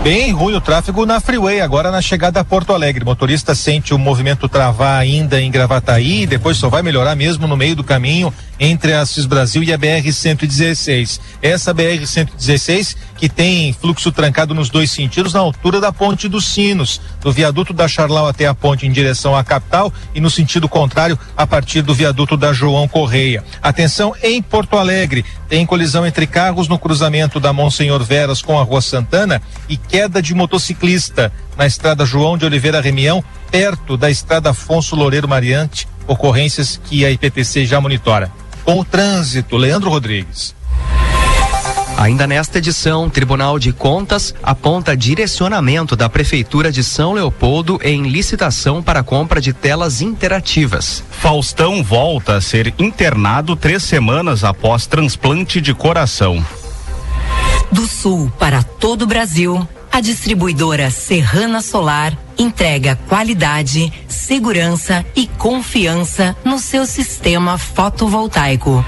[0.03, 3.03] Bem ruim o tráfego na Freeway, agora na chegada a Porto Alegre.
[3.03, 7.55] O motorista sente o movimento travar ainda em Gravataí, depois só vai melhorar mesmo no
[7.55, 11.19] meio do caminho entre a Cis Brasil e a BR-116.
[11.39, 16.99] Essa BR-116 que tem fluxo trancado nos dois sentidos na altura da Ponte dos Sinos,
[17.21, 21.19] do viaduto da Charlau até a ponte em direção à capital e no sentido contrário
[21.37, 23.43] a partir do viaduto da João Correia.
[23.61, 28.63] Atenção em Porto Alegre, tem colisão entre carros no cruzamento da Monsenhor Veras com a
[28.63, 34.49] Rua Santana e queda de motociclista na estrada João de Oliveira Remião, perto da estrada
[34.49, 38.31] Afonso Loureiro Mariante, ocorrências que a IPTC já monitora.
[38.65, 40.55] Com o trânsito, Leandro Rodrigues.
[42.01, 48.81] Ainda nesta edição, Tribunal de Contas aponta direcionamento da Prefeitura de São Leopoldo em licitação
[48.81, 51.03] para compra de telas interativas.
[51.11, 56.43] Faustão volta a ser internado três semanas após transplante de coração.
[57.71, 66.35] Do sul para todo o Brasil, a distribuidora Serrana Solar entrega qualidade, segurança e confiança
[66.43, 68.83] no seu sistema fotovoltaico.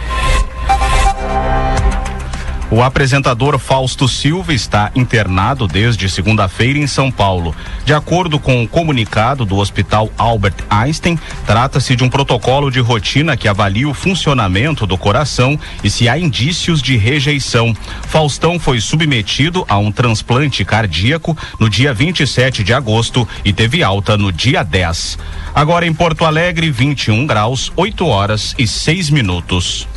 [2.74, 7.56] O apresentador Fausto Silva está internado desde segunda-feira em São Paulo.
[7.86, 13.38] De acordo com o comunicado do Hospital Albert Einstein, trata-se de um protocolo de rotina
[13.38, 17.76] que avalia o funcionamento do coração e se há indícios de rejeição.
[18.08, 24.18] Faustão foi submetido a um transplante cardíaco no dia 27 de agosto e teve alta
[24.18, 25.20] no dia 10.
[25.54, 29.88] Agora em Porto Alegre, 21 graus, 8 horas e 6 minutos.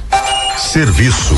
[0.59, 1.35] Serviço.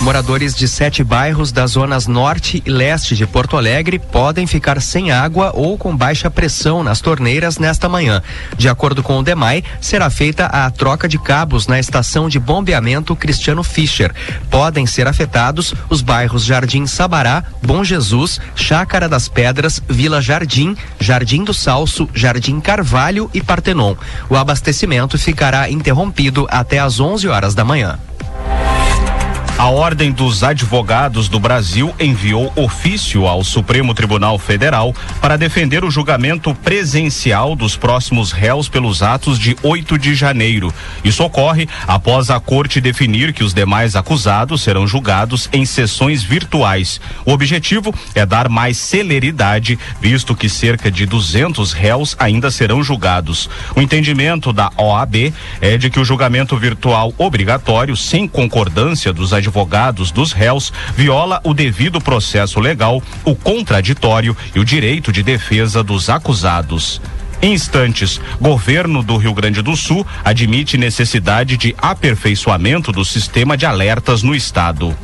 [0.00, 5.10] Moradores de sete bairros das zonas norte e leste de Porto Alegre podem ficar sem
[5.10, 8.22] água ou com baixa pressão nas torneiras nesta manhã.
[8.56, 13.14] De acordo com o DEMAI, será feita a troca de cabos na estação de bombeamento
[13.14, 14.10] Cristiano Fischer.
[14.50, 21.44] Podem ser afetados os bairros Jardim Sabará, Bom Jesus, Chácara das Pedras, Vila Jardim, Jardim
[21.44, 23.94] do Salso, Jardim Carvalho e Partenon.
[24.30, 27.98] O abastecimento ficará interrompido até às 11 horas da manhã.
[29.60, 35.90] A Ordem dos Advogados do Brasil enviou ofício ao Supremo Tribunal Federal para defender o
[35.90, 40.72] julgamento presencial dos próximos réus pelos atos de 8 de janeiro.
[41.04, 46.98] Isso ocorre após a corte definir que os demais acusados serão julgados em sessões virtuais.
[47.26, 53.50] O objetivo é dar mais celeridade, visto que cerca de 200 réus ainda serão julgados.
[53.76, 59.49] O entendimento da OAB é de que o julgamento virtual obrigatório, sem concordância dos advogados,
[59.50, 65.82] advogados dos réus viola o devido processo legal, o contraditório e o direito de defesa
[65.82, 67.02] dos acusados.
[67.42, 73.66] Em instantes, governo do Rio Grande do Sul admite necessidade de aperfeiçoamento do sistema de
[73.66, 74.96] alertas no estado.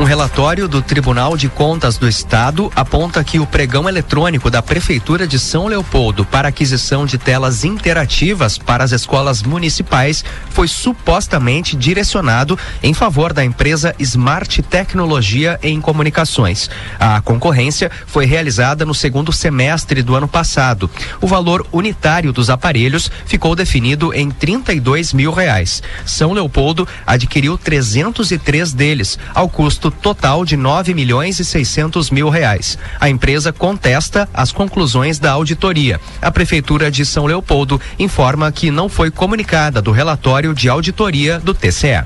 [0.00, 5.26] Um relatório do Tribunal de Contas do Estado aponta que o pregão eletrônico da Prefeitura
[5.26, 12.58] de São Leopoldo para aquisição de telas interativas para as escolas municipais foi supostamente direcionado
[12.82, 16.70] em favor da empresa Smart Tecnologia em Comunicações.
[16.98, 20.88] A concorrência foi realizada no segundo semestre do ano passado.
[21.20, 25.82] O valor unitário dos aparelhos ficou definido em 32 mil reais.
[26.06, 32.78] São Leopoldo adquiriu 303 deles, ao custo total de 9 milhões e 600 mil reais.
[32.98, 36.00] A empresa contesta as conclusões da auditoria.
[36.20, 41.54] A Prefeitura de São Leopoldo informa que não foi comunicada do relatório de auditoria do
[41.54, 42.04] TCE.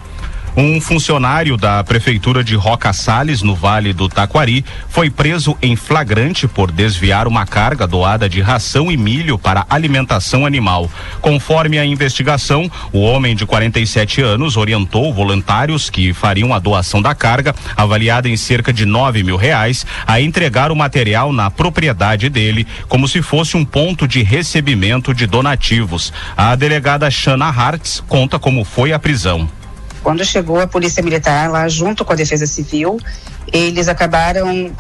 [0.57, 6.47] Um funcionário da Prefeitura de Roca Salles, no Vale do Taquari, foi preso em flagrante
[6.47, 10.89] por desviar uma carga doada de ração e milho para alimentação animal.
[11.21, 17.17] Conforme a investigação, o homem de 47 anos orientou voluntários que fariam a doação da
[17.17, 22.65] carga, avaliada em cerca de 9 mil reais, a entregar o material na propriedade dele,
[22.89, 26.13] como se fosse um ponto de recebimento de donativos.
[26.37, 29.49] A delegada Shana Hartz conta como foi a prisão.
[30.05, 33.01] Quando chegou a Polícia Militar lá junto com a Defesa Civil,
[33.51, 34.75] eles acabaram uh,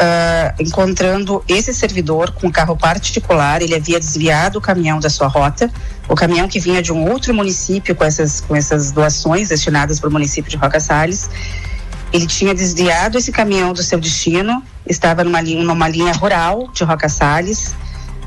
[0.61, 3.63] encontrando esse servidor com um carro particular.
[3.63, 5.71] Ele havia desviado o caminhão da sua rota,
[6.07, 10.11] o caminhão que vinha de um outro município com essas, com essas doações destinadas para
[10.11, 11.31] o município de Roca Salles.
[12.13, 16.85] Ele tinha desviado esse caminhão do seu destino, estava numa linha, numa linha rural de
[16.85, 17.75] Roca Salles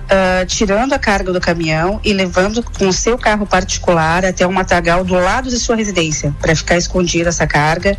[0.08, 5.04] uh, tirando a carga do caminhão e levando com seu carro particular até um matagal
[5.04, 7.98] do lado de sua residência, para ficar escondida essa carga,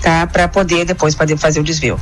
[0.00, 0.26] tá?
[0.26, 2.00] Para poder depois poder fazer o desvio.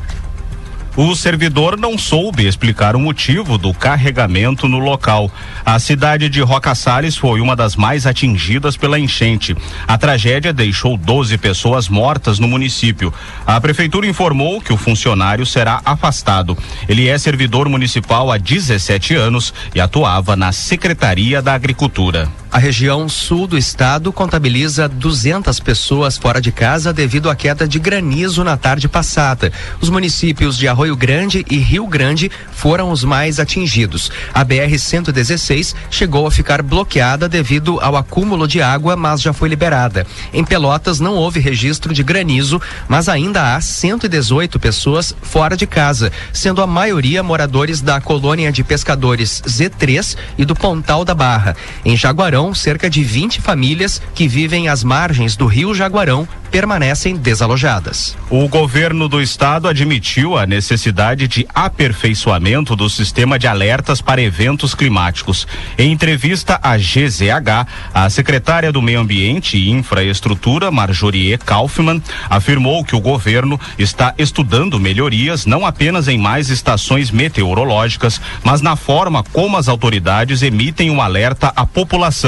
[0.97, 5.31] O servidor não soube explicar o motivo do carregamento no local.
[5.63, 9.55] A cidade de Roca Salles foi uma das mais atingidas pela enchente.
[9.87, 13.13] A tragédia deixou 12 pessoas mortas no município.
[13.47, 16.57] A prefeitura informou que o funcionário será afastado.
[16.89, 22.27] Ele é servidor municipal há 17 anos e atuava na Secretaria da Agricultura.
[22.57, 27.79] A região sul do estado contabiliza 200 pessoas fora de casa devido à queda de
[27.79, 29.53] granizo na tarde passada.
[29.79, 34.11] Os municípios de Arroio Grande e Rio Grande foram os mais atingidos.
[34.33, 40.07] A BR-116 chegou a ficar bloqueada devido ao acúmulo de água, mas já foi liberada.
[40.33, 46.11] Em Pelotas não houve registro de granizo, mas ainda há 118 pessoas fora de casa,
[46.33, 51.55] sendo a maioria moradores da colônia de pescadores Z3 e do Pontal da Barra.
[51.85, 58.17] Em Jaguarão, cerca de 20 famílias que vivem às margens do rio Jaguarão permanecem desalojadas.
[58.31, 64.75] O governo do estado admitiu a necessidade de aperfeiçoamento do sistema de alertas para eventos
[64.75, 65.47] climáticos.
[65.77, 72.97] Em entrevista à GZH, a secretária do Meio Ambiente e Infraestrutura, Marjorie Kaufmann, afirmou que
[72.97, 79.57] o governo está estudando melhorias não apenas em mais estações meteorológicas, mas na forma como
[79.57, 82.26] as autoridades emitem um alerta à população.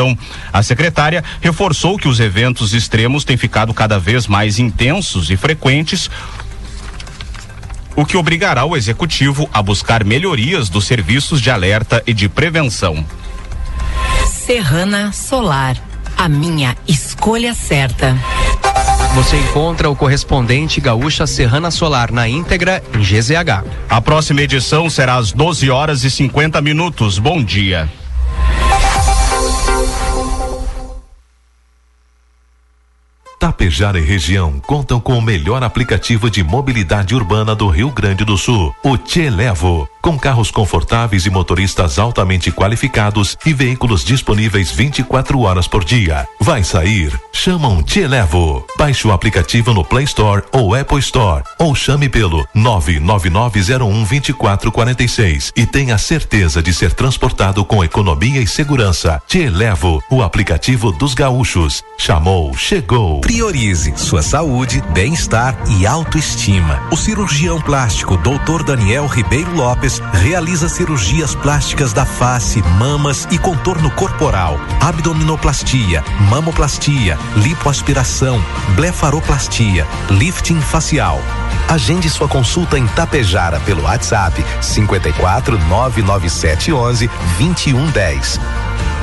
[0.52, 6.10] A secretária reforçou que os eventos extremos têm ficado cada vez mais intensos e frequentes,
[7.96, 13.04] o que obrigará o executivo a buscar melhorias dos serviços de alerta e de prevenção.
[14.26, 15.76] Serrana Solar,
[16.16, 18.16] a minha escolha certa.
[19.14, 23.64] Você encontra o correspondente Gaúcha Serrana Solar na íntegra em GZH.
[23.90, 27.18] A próxima edição será às 12 horas e 50 minutos.
[27.18, 27.88] Bom dia.
[33.38, 38.36] Tapejara e região contam com o melhor aplicativo de mobilidade urbana do Rio Grande do
[38.36, 45.40] Sul, o Te Levo com carros confortáveis e motoristas altamente qualificados e veículos disponíveis 24
[45.40, 46.24] horas por dia.
[46.40, 47.20] Vai sair?
[47.32, 48.64] Chama um Te Levo.
[48.76, 55.98] Baixe o aplicativo no Play Store ou Apple Store ou chame pelo 999012446 e tenha
[55.98, 59.20] certeza de ser transportado com economia e segurança.
[59.26, 61.82] Te Levo, o aplicativo dos gaúchos.
[61.98, 63.20] Chamou, chegou.
[63.20, 66.82] Priorize sua saúde, bem-estar e autoestima.
[66.92, 68.62] O cirurgião plástico Dr.
[68.64, 78.42] Daniel Ribeiro Lopes realiza cirurgias plásticas da face, mamas e contorno corporal, abdominoplastia, mamoplastia, lipoaspiração,
[78.76, 81.20] blefaroplastia, lifting facial.
[81.68, 88.40] Agende sua consulta em Tapejara pelo WhatsApp 54 997 11 2110.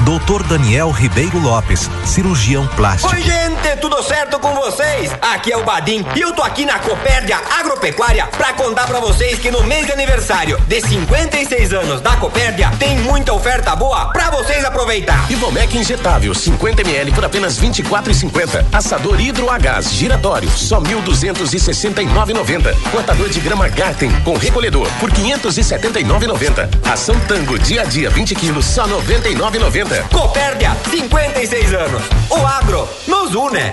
[0.03, 3.13] Doutor Daniel Ribeiro Lopes, cirurgião plástico.
[3.15, 5.11] Oi, gente, tudo certo com vocês?
[5.21, 9.39] Aqui é o Badim e eu tô aqui na Copérdia Agropecuária pra contar pra vocês
[9.39, 14.29] que no mês de aniversário de 56 anos da Copérdia tem muita oferta boa pra
[14.29, 15.25] vocês aproveitar.
[15.31, 18.65] Ivomec injetável 50 ml por apenas 24,50.
[18.73, 22.75] Assador hidro a gás giratório só 1.269,90.
[22.91, 26.69] Cortador de grama Garten com recolhedor por 579,90.
[26.91, 29.84] Ação Tango dia a dia 20 quilos só 99,90.
[30.11, 32.01] Copérdia, 56 anos.
[32.29, 33.71] O agro nos une.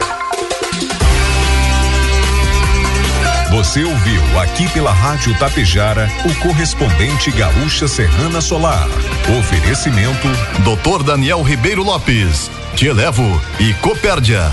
[3.50, 8.86] Você ouviu aqui pela Rádio Tapejara o correspondente Gaúcha Serrana Solar.
[9.38, 10.28] Oferecimento
[10.64, 11.02] Dr.
[11.02, 14.50] Daniel Ribeiro Lopes, Te Elevo e Copérdia.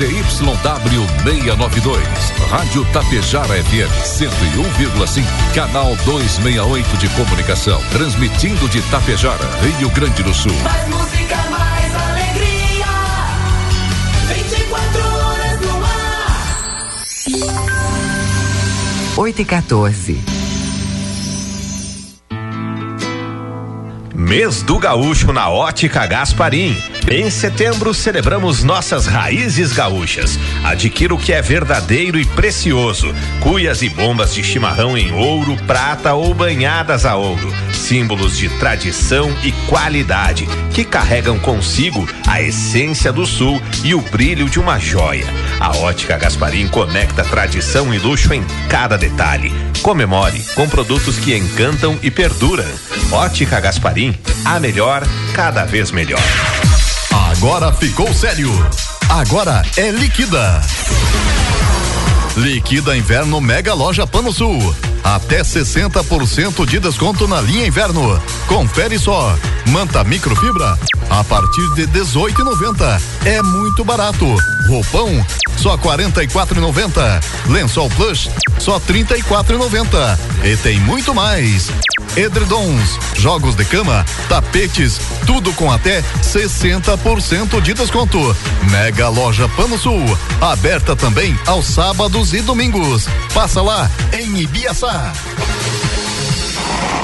[0.00, 2.00] ZYW 692,
[2.48, 10.54] Rádio Tapejara FM 101,5, canal 268 de comunicação, transmitindo de Tapejara, Rio Grande do Sul.
[10.62, 12.86] Mais música, mais alegria.
[14.34, 16.64] 24 horas no ar.
[19.18, 20.39] 8 e 14.
[24.20, 26.76] Mês do Gaúcho na Ótica Gasparim.
[27.10, 30.38] Em setembro celebramos nossas raízes gaúchas.
[30.62, 36.12] Adquira o que é verdadeiro e precioso: cuias e bombas de chimarrão em ouro, prata
[36.12, 37.50] ou banhadas a ouro.
[37.80, 44.48] Símbolos de tradição e qualidade que carregam consigo a essência do sul e o brilho
[44.48, 45.26] de uma joia.
[45.58, 49.52] A Ótica Gasparim conecta tradição e luxo em cada detalhe.
[49.82, 52.64] Comemore com produtos que encantam e perduram.
[53.10, 54.14] Ótica Gasparim,
[54.44, 55.02] a melhor,
[55.34, 56.22] cada vez melhor.
[57.10, 58.50] Agora ficou sério.
[59.08, 60.60] Agora é liquida.
[62.36, 64.89] Liquida Inverno Mega Loja Pano Sul.
[65.02, 68.20] Até 60% de desconto na linha inverno.
[68.46, 69.36] Confere só.
[69.66, 70.78] Manta microfibra
[71.10, 73.02] a partir de 18,90.
[73.26, 74.24] É muito barato.
[74.68, 75.24] Roupão
[75.56, 77.22] só 44,90.
[77.48, 80.18] Lençol plush só 34,90.
[80.44, 81.70] E tem muito mais.
[82.16, 88.36] Edredons, jogos de cama, tapetes, tudo com até 60% de desconto.
[88.70, 90.02] Mega Loja Pano Sul,
[90.40, 93.06] aberta também aos sábados e domingos.
[93.32, 95.12] Passa lá em Ibiaçá.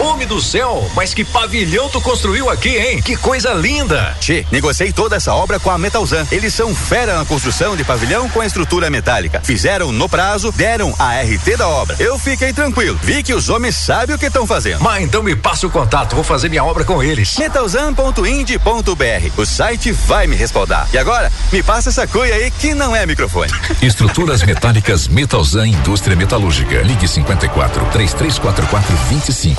[0.00, 3.00] Homem do céu, mas que pavilhão tu construiu aqui, hein?
[3.00, 4.16] Que coisa linda!
[4.20, 6.26] Che, negociei toda essa obra com a Metalzan.
[6.30, 9.40] Eles são fera na construção de pavilhão com estrutura metálica.
[9.42, 11.96] Fizeram no prazo, deram a RT da obra.
[11.98, 12.98] Eu fiquei tranquilo.
[13.02, 14.82] Vi que os homens sabem o que estão fazendo.
[14.82, 17.36] Mas então me passa o contato, vou fazer minha obra com eles.
[17.38, 19.30] Metalzan.ind.br.
[19.36, 20.88] O site vai me respaldar.
[20.92, 23.50] E agora, me passa essa cuia aí que não é microfone.
[23.80, 26.82] Estruturas metálicas Metalzan Indústria Metalúrgica.
[26.82, 28.96] Ligue 54 3344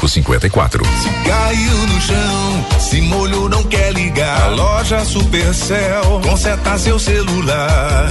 [0.08, 0.84] 2554.
[0.86, 4.44] Se caiu no chão, se molhou, não quer ligar.
[4.44, 8.10] A loja Supercell conserta seu celular.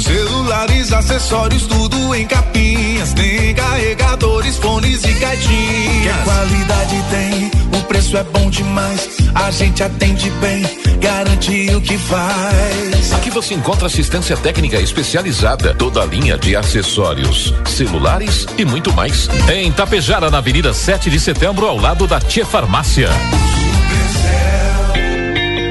[0.00, 3.12] Celulares, acessórios, tudo em capinhas.
[3.14, 6.16] Tem carregadores, fones e caixinhas.
[6.16, 9.08] Que qualidade tem, o preço é bom demais.
[9.34, 10.62] A gente atende bem,
[11.00, 13.12] garante o que faz.
[13.14, 19.28] Aqui você encontra assistência técnica especializada, toda a linha de acessórios, celulares e muito mais.
[19.52, 23.08] Em Tapejara, na Avenida 7 de Setembro, ao lado da Tia Farmácia.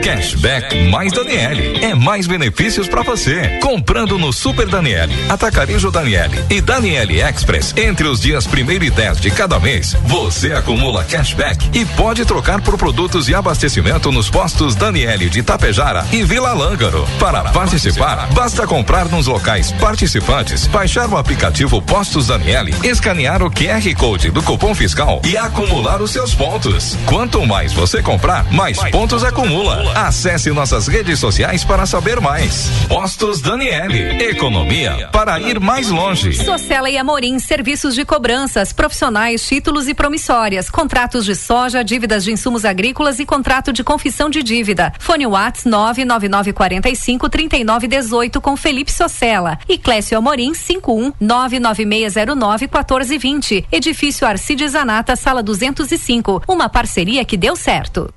[0.02, 1.84] Cashback mais Daniele.
[1.84, 3.60] É mais benefícios para você.
[3.62, 9.20] Comprando no Super Daniele, Atacarejo Daniele e Daniele Express entre os dias 1 e 10
[9.20, 14.76] de cada mês, você acumula cashback e pode trocar por produtos e abastecimento nos postos
[14.76, 17.08] Daniele de Tapejara e Vila Lângaro.
[17.20, 23.96] Para participar, basta comprar nos locais participantes, baixar o aplicativo Postos Daniele, escanear o QR
[23.98, 26.98] Code do cupom fiscal e acumular os seus pontos.
[27.06, 29.89] Quanto mais você comprar, mais pontos acumula.
[29.96, 32.70] Acesse nossas redes sociais para saber mais.
[32.88, 34.24] Postos Daniele.
[34.24, 36.34] Economia para ir mais longe.
[36.34, 42.32] Socela e Amorim, serviços de cobranças, profissionais, títulos e promissórias, contratos de soja, dívidas de
[42.32, 44.94] insumos agrícolas e contrato de confissão de dívida.
[45.00, 53.66] Fone Whats 99945 3918 com Felipe Socela e Clécio Amorim 51 99609 1420.
[53.72, 56.44] Edifício Arcides Zanata, sala 205.
[56.48, 58.14] Uma parceria que deu certo.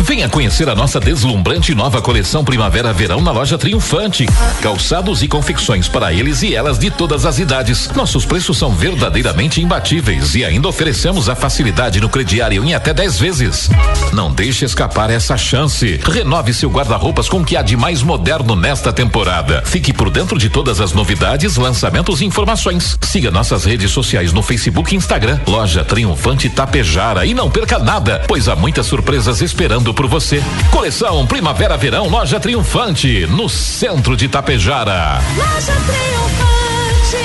[0.00, 4.26] Venha conhecer a nossa deslumbrante nova coleção Primavera-Verão na loja Triunfante.
[4.62, 7.90] Calçados e confecções para eles e elas de todas as idades.
[7.94, 13.18] Nossos preços são verdadeiramente imbatíveis e ainda oferecemos a facilidade no crediário em até 10
[13.18, 13.70] vezes.
[14.12, 16.00] Não deixe escapar essa chance.
[16.02, 19.62] Renove seu guarda-roupas com o que há de mais moderno nesta temporada.
[19.66, 22.98] Fique por dentro de todas as novidades, lançamentos e informações.
[23.02, 25.38] Siga nossas redes sociais no Facebook e Instagram.
[25.46, 30.42] Loja Triunfante Tapejara e não perca nada, pois há muitas surpresas esperando por você.
[30.80, 35.20] Coleção Primavera-Verão Loja Triunfante, no centro de Tapejara.
[35.36, 37.18] Loja Triunfante,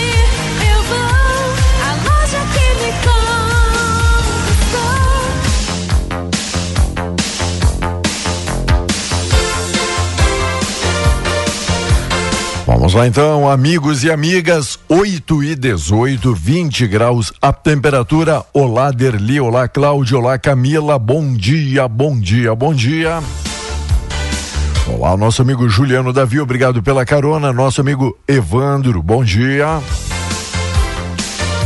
[0.60, 0.98] eu vou,
[1.82, 4.76] a loja que me conquistou.
[12.68, 18.44] Vamos lá então, amigos e amigas, 8 e 18, 20 graus a temperatura.
[18.54, 23.24] Olá, Derli, olá, Cláudio, olá, Camila, bom dia, bom dia, bom dia.
[24.88, 27.52] Olá, nosso amigo Juliano Davi, obrigado pela carona.
[27.52, 29.82] Nosso amigo Evandro, bom dia.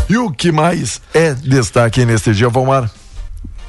[0.09, 2.89] E o que mais é destaque neste dia, Valmar?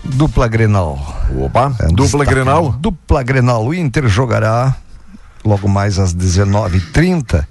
[0.04, 0.98] Dupla Grenal.
[1.38, 2.30] Opa, É um dupla destaque.
[2.30, 2.72] Grenal?
[2.72, 3.66] Dupla Grenal.
[3.66, 4.74] O Inter jogará
[5.44, 7.44] logo mais às 19h30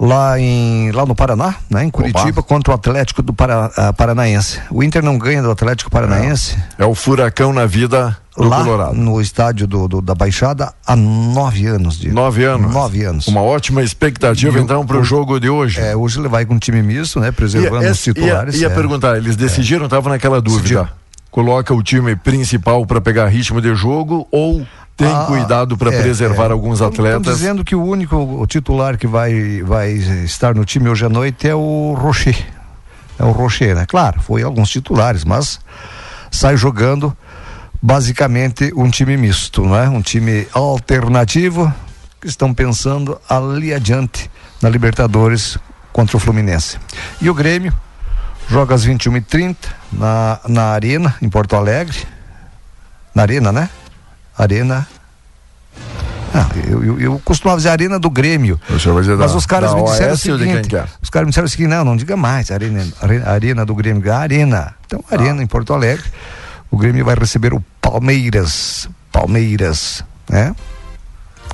[0.00, 4.58] lá em lá no Paraná, né, em Curitiba, contra o Atlético do Para, ah, Paranaense.
[4.70, 6.56] O Inter não ganha do Atlético Paranaense.
[6.78, 8.94] É o furacão na vida do lá Colorado.
[8.94, 11.98] no estádio do, do- da Baixada há nove anos.
[11.98, 12.14] Diego.
[12.14, 12.72] Nove anos.
[12.72, 13.26] Nove anos.
[13.28, 15.78] Uma ótima expectativa, E então, para o jogo de hoje.
[15.80, 18.54] É, hoje ele vai com um time misto, né, preservando Ia- os ia- titulares.
[18.60, 18.70] Ia, é.
[18.70, 20.62] perguntar, eles decidiram, estava naquela dúvida.
[20.62, 20.88] Decidiram.
[21.30, 24.66] Coloca o time principal para pegar ritmo de jogo ou
[25.00, 26.52] tem Ah, cuidado para é, preservar é.
[26.52, 27.36] alguns atletas?
[27.38, 31.54] dizendo que o único titular que vai, vai estar no time hoje à noite é
[31.54, 32.36] o Rocher.
[33.18, 33.86] É o Rocher, né?
[33.86, 35.58] Claro, foi alguns titulares, mas
[36.30, 37.16] sai jogando
[37.80, 39.88] basicamente um time misto, não é?
[39.88, 41.72] Um time alternativo
[42.20, 44.30] que estão pensando ali adiante
[44.60, 45.56] na Libertadores
[45.94, 46.76] contra o Fluminense.
[47.22, 47.72] E o Grêmio
[48.50, 49.56] joga às 21h30
[49.90, 51.96] na, na Arena, em Porto Alegre.
[53.14, 53.70] Na Arena, né?
[54.42, 54.86] Arena.
[56.32, 58.60] Ah, eu, eu, eu costumava dizer Arena do Grêmio.
[58.68, 60.84] O Mas da- os caras me disseram o OAS de seguinte: é?
[61.02, 64.12] os caras me disseram o seguinte, não, não diga mais, Arena, Are- Arena do Grêmio,
[64.12, 64.74] Arena.
[64.86, 65.14] Então, Ah.
[65.16, 66.04] Arena em Porto Alegre.
[66.70, 68.88] O Grêmio vai receber o Palmeiras.
[69.10, 70.54] Palmeiras, né?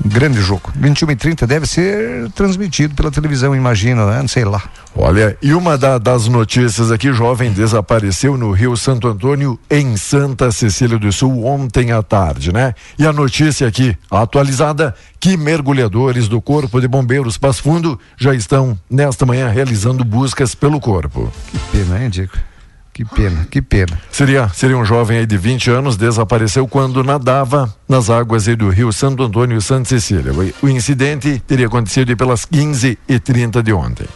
[0.04, 0.72] Grande jogo.
[0.76, 4.20] 21 e 30 deve ser transmitido pela televisão, imagina, né?
[4.20, 4.62] Não sei lá.
[4.94, 10.50] Olha, e uma da- das notícias aqui, jovem desapareceu no Rio Santo Antônio, em Santa
[10.52, 12.74] Cecília do Sul, ontem à tarde, né?
[12.98, 18.78] E a notícia aqui, atualizada, que mergulhadores do Corpo de Bombeiros Passo Fundo já estão,
[18.88, 21.32] nesta manhã, realizando buscas pelo corpo.
[21.50, 22.32] Que pena, hein, Diego?
[22.96, 24.00] Que pena, que pena.
[24.10, 28.70] Seria, seria um jovem aí de 20 anos, desapareceu quando nadava nas águas aí do
[28.70, 30.32] Rio Santo Antônio e Santa Cecília.
[30.62, 34.06] O, incidente teria acontecido aí pelas 15 e 30 de ontem.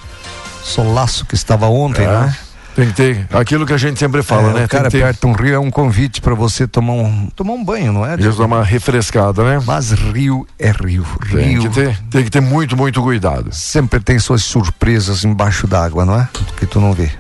[0.65, 2.37] Solaço que estava ontem, É, né?
[2.75, 4.65] Tem que ter aquilo que a gente sempre fala, É, né?
[4.65, 7.53] O cara tem ter aperta um rio, é um convite para você tomar um, tomar
[7.53, 8.15] um banho, não é?
[8.15, 9.63] Isso dá uma refrescada, né?
[9.67, 11.05] Mas rio é rio.
[11.31, 13.51] Tem Rio que ter, tem que ter muito, muito cuidado.
[13.53, 16.27] sempre tem suas surpresas embaixo d'água, não é?
[16.57, 17.11] Que tu não vê.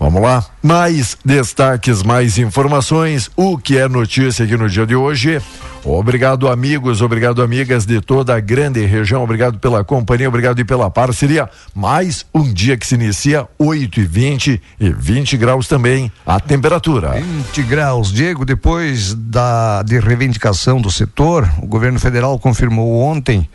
[0.00, 0.42] Vamos lá.
[0.62, 3.30] Mais destaques, mais informações.
[3.36, 5.42] O que é notícia aqui no dia de hoje?
[5.84, 9.22] Obrigado, amigos, obrigado, amigas de toda a grande região.
[9.22, 11.50] Obrigado pela companhia, obrigado e pela parceria.
[11.74, 17.20] Mais um dia que se inicia 8 e 20 e 20 graus também a temperatura.
[17.20, 18.10] 20 graus.
[18.10, 23.46] Diego, depois da de reivindicação do setor, o governo federal confirmou ontem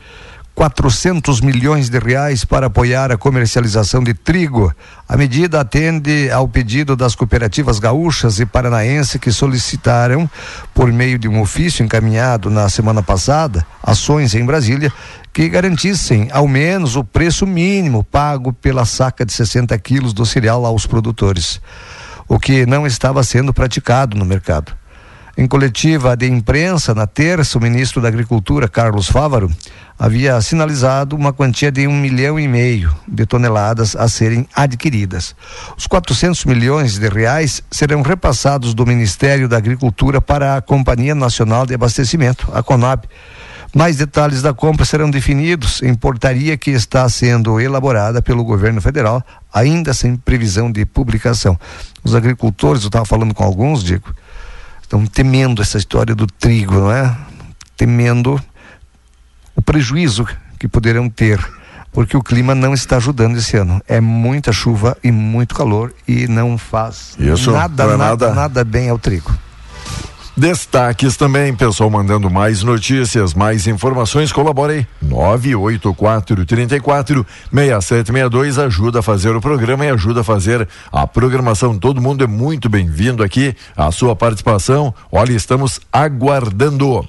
[0.55, 4.73] 400 milhões de reais para apoiar a comercialização de trigo.
[5.07, 10.29] A medida atende ao pedido das cooperativas gaúchas e paranaense que solicitaram,
[10.73, 14.91] por meio de um ofício encaminhado na semana passada, ações em Brasília
[15.33, 20.65] que garantissem ao menos o preço mínimo pago pela saca de 60 quilos do cereal
[20.65, 21.59] aos produtores,
[22.29, 24.73] o que não estava sendo praticado no mercado.
[25.37, 29.51] Em coletiva de imprensa, na terça, o ministro da Agricultura, Carlos Fávaro,
[29.99, 35.35] havia sinalizado uma quantia de um milhão e meio de toneladas a serem adquiridas.
[35.77, 41.65] Os 400 milhões de reais serão repassados do Ministério da Agricultura para a Companhia Nacional
[41.65, 43.03] de Abastecimento, a CONAB.
[43.75, 49.21] Mais detalhes da compra serão definidos em portaria que está sendo elaborada pelo governo federal,
[49.53, 51.59] ainda sem previsão de publicação.
[52.01, 54.15] Os agricultores, eu estava falando com alguns, digo,
[54.95, 57.15] estão temendo essa história do trigo, não é?
[57.75, 58.41] Temendo
[59.55, 60.25] o prejuízo
[60.57, 61.43] que poderão ter,
[61.91, 63.81] porque o clima não está ajudando esse ano.
[63.87, 68.35] É muita chuva e muito calor e não faz Isso, nada, não é nada, nada.
[68.35, 69.37] nada bem ao trigo.
[70.37, 74.87] Destaques também, pessoal mandando mais notícias, mais informações, colabore aí.
[75.01, 81.79] 984 34 6762 ajuda a fazer o programa e ajuda a fazer a programação.
[81.79, 84.93] Todo mundo é muito bem-vindo aqui, a sua participação.
[85.09, 87.07] Olha, estamos aguardando.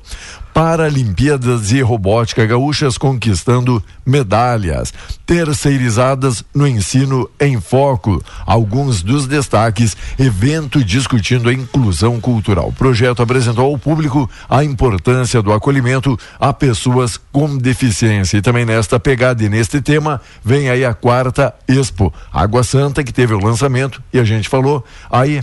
[0.56, 4.90] Paralimpíadas e Robótica Gaúchas conquistando medalhas.
[5.26, 8.24] Terceirizadas no ensino em foco.
[8.46, 12.68] Alguns dos destaques: evento discutindo a inclusão cultural.
[12.68, 18.38] O projeto apresentou ao público a importância do acolhimento a pessoas com deficiência.
[18.38, 23.12] E também nesta pegada e neste tema, vem aí a quarta Expo Água Santa, que
[23.12, 25.42] teve o lançamento e a gente falou aí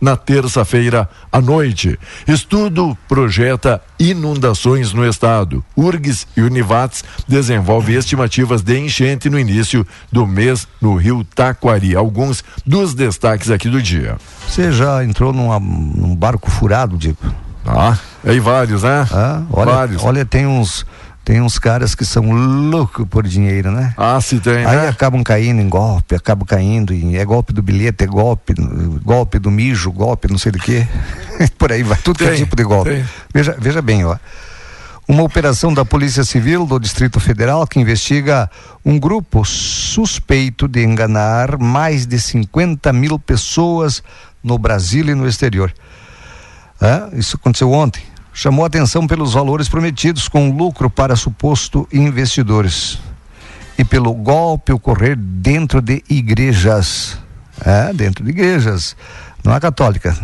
[0.00, 1.98] na terça-feira à noite.
[2.26, 5.64] Estudo projeta inundações no estado.
[5.76, 11.94] URGS e Univates desenvolve estimativas de enchente no início do mês no rio Taquari.
[11.96, 14.16] Alguns dos destaques aqui do dia.
[14.48, 17.18] Você já entrou numa- num barco furado, Diego?
[17.68, 19.06] Ah, aí vários, né?
[19.12, 20.04] Ah, olha, Vários.
[20.04, 20.86] olha, tem uns
[21.26, 23.92] tem uns caras que são loucos por dinheiro, né?
[23.96, 24.88] Ah, se tem, Aí né?
[24.88, 28.54] acabam caindo em golpe, acabam caindo em é golpe do bilhete, é golpe,
[29.02, 30.86] golpe do mijo, golpe não sei do que.
[31.58, 32.90] por aí vai, tudo que é Tem, tipo de golpe.
[32.90, 33.04] tem.
[33.34, 34.16] Veja, veja bem, ó.
[35.08, 38.48] Uma operação da Polícia Civil do Distrito Federal que investiga
[38.84, 44.00] um grupo suspeito de enganar mais de 50 mil pessoas
[44.44, 45.74] no Brasil e no exterior.
[47.14, 48.04] Isso aconteceu ontem.
[48.38, 52.98] Chamou atenção pelos valores prometidos com lucro para suposto investidores
[53.78, 57.18] e pelo golpe ocorrer dentro de igrejas.
[57.64, 58.94] É, dentro de igrejas,
[59.42, 60.14] não é católica.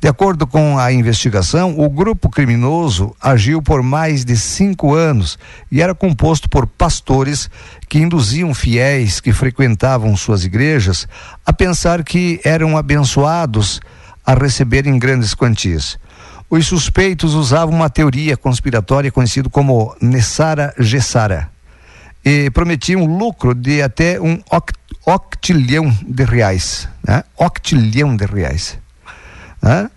[0.00, 5.38] De acordo com a investigação, o grupo criminoso agiu por mais de cinco anos
[5.70, 7.48] e era composto por pastores
[7.88, 11.06] que induziam fiéis que frequentavam suas igrejas
[11.46, 13.80] a pensar que eram abençoados
[14.26, 15.96] a receberem grandes quantias.
[16.52, 21.50] Os suspeitos usavam uma teoria conspiratória conhecida como Nessara Gessara
[22.22, 26.86] e prometiam lucro de até um oct octilhão de reais.
[27.08, 27.24] Né?
[27.38, 28.78] Octilhão de reais.
[29.62, 29.90] Né?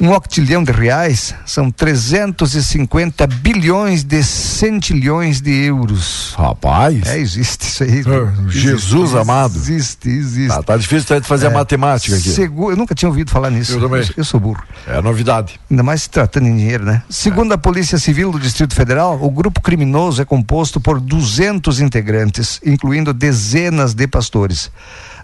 [0.00, 6.34] Um octilhão de reais são 350 bilhões de centilhões de euros.
[6.36, 7.04] Rapaz.
[7.04, 8.04] É, existe isso aí.
[8.06, 9.56] Ah, Jesus amado.
[9.56, 10.54] Existe, existe.
[10.54, 12.30] Tá, tá difícil de fazer a É, matemática aqui.
[12.40, 13.72] Eu nunca tinha ouvido falar nisso.
[13.72, 14.08] Eu também.
[14.16, 14.62] Eu, sou burro.
[14.86, 15.58] É novidade.
[15.68, 17.02] Ainda mais se tratando em dinheiro, né?
[17.10, 22.60] Segundo a Polícia Civil do Distrito Federal, o grupo criminoso é composto por 200 integrantes,
[22.64, 24.70] incluindo dezenas de pastores.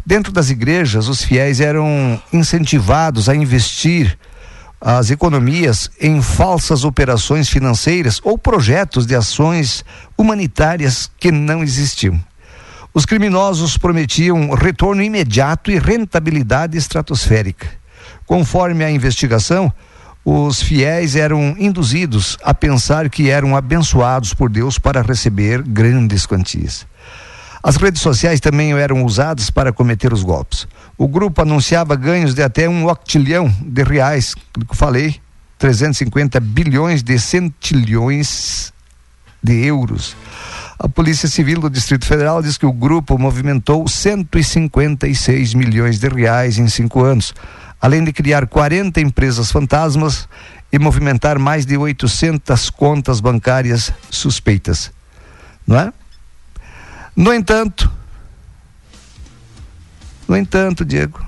[0.05, 4.19] Dentro das igrejas, os fiéis eram incentivados a investir
[4.87, 9.83] as economias em falsas operações financeiras ou projetos de ações
[10.15, 12.23] humanitárias que não existiam.
[12.93, 17.67] Os criminosos prometiam retorno imediato e rentabilidade estratosférica.
[18.27, 19.73] Conforme a investigação,
[20.23, 26.87] os fiéis eram induzidos a pensar que eram abençoados por Deus para receber grandes quantias.
[27.63, 30.69] As redes sociais também eram usadas para cometer os golpes.
[30.97, 35.21] O grupo anunciava ganhos de até um octilhão de reais, que falei,
[35.59, 38.73] 350 bilhões de centilhões
[39.43, 40.17] de euros.
[40.79, 46.59] A Polícia Civil do Distrito Federal diz que o grupo movimentou 156 milhões de reais
[46.59, 47.35] em cinco anos,
[47.81, 50.29] além de criar 40 empresas fantasmas
[50.73, 54.93] e movimentar mais de 800 contas bancárias suspeitas.
[55.67, 55.93] Não é?
[57.17, 57.91] No entanto,
[60.29, 61.21] no entanto, Diego,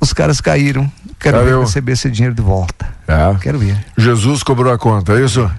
[0.00, 0.90] os caras caíram.
[1.18, 1.60] Quero ver Caiu.
[1.60, 2.88] receber esse dinheiro de volta.
[3.06, 3.34] É.
[3.40, 3.78] Quero ver.
[3.96, 5.50] Jesus cobrou a conta, é isso?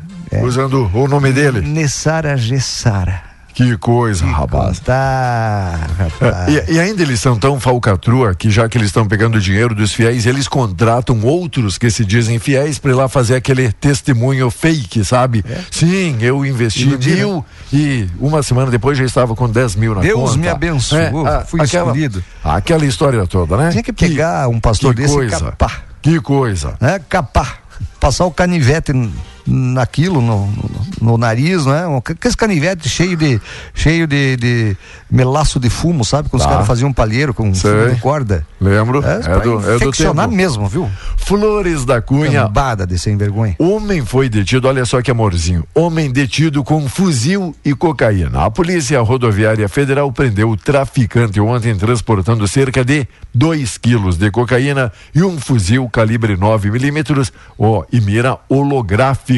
[0.44, 1.62] Usando o nome dele.
[1.62, 3.22] Nessara Gessara.
[3.54, 4.80] Que coisa, rapaz.
[4.80, 6.48] Tá, rapaz.
[6.70, 9.76] E, e ainda eles são tão falcatrua que já que eles estão pegando o dinheiro
[9.76, 14.50] dos fiéis, eles contratam outros que se dizem fiéis para ir lá fazer aquele testemunho
[14.50, 15.44] fake, sabe?
[15.70, 20.02] Sim, eu investi Iludir, mil e uma semana depois já estava com 10 mil na
[20.02, 20.38] Deus conta.
[20.38, 22.24] me abençoou, a- fui aquela, escolhido.
[22.44, 23.70] Aquela história toda, né?
[23.72, 25.36] Tinha que pegar um pastor que desse coisa.
[25.36, 25.84] e capar.
[26.02, 26.74] Que coisa.
[26.80, 27.00] Né?
[27.10, 27.60] Capar,
[28.00, 29.12] passar o canivete n-
[29.46, 30.72] naquilo, no, no,
[31.02, 31.88] no nariz, né?
[31.88, 33.40] Um- Aqueles canivete cheio de,
[33.74, 34.78] cheio de, de
[35.10, 36.30] melaço de fumo, sabe?
[36.30, 36.52] Quando os Tá.
[36.54, 38.46] caras faziam palheiro com fumo de corda.
[38.60, 39.04] Lembro.
[39.06, 40.28] É, É, do, é do tempo.
[40.28, 40.90] mesmo, viu?
[41.18, 42.44] Flores da Cunha.
[42.44, 43.56] Cambada de sem vergonha.
[43.60, 45.64] Homem foi detido, olha só que amorzinho.
[45.74, 48.46] Homem detido com fuzil e cocaína.
[48.46, 54.92] A Polícia Rodoviária Federal prendeu o traficante ontem transportando cerca de 2 quilos de cocaína
[55.16, 59.31] e um fuzil calibre 9 milímetros ó, e mira holográfica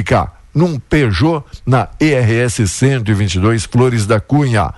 [0.54, 4.74] num Peugeot na ERS 122 Flores da Cunha.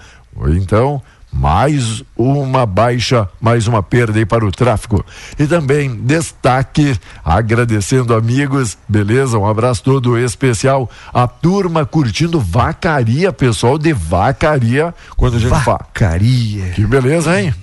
[0.48, 1.02] Então,
[1.32, 5.06] mais uma baixa, mais uma perda aí para o tráfico.
[5.38, 9.38] E também destaque, agradecendo amigos, beleza?
[9.38, 10.90] Um abraço todo especial.
[11.14, 15.62] A turma curtindo vacaria, pessoal de vacaria, quando a gente fala.
[15.62, 16.70] Vacaria.
[16.70, 17.54] Que beleza, hein?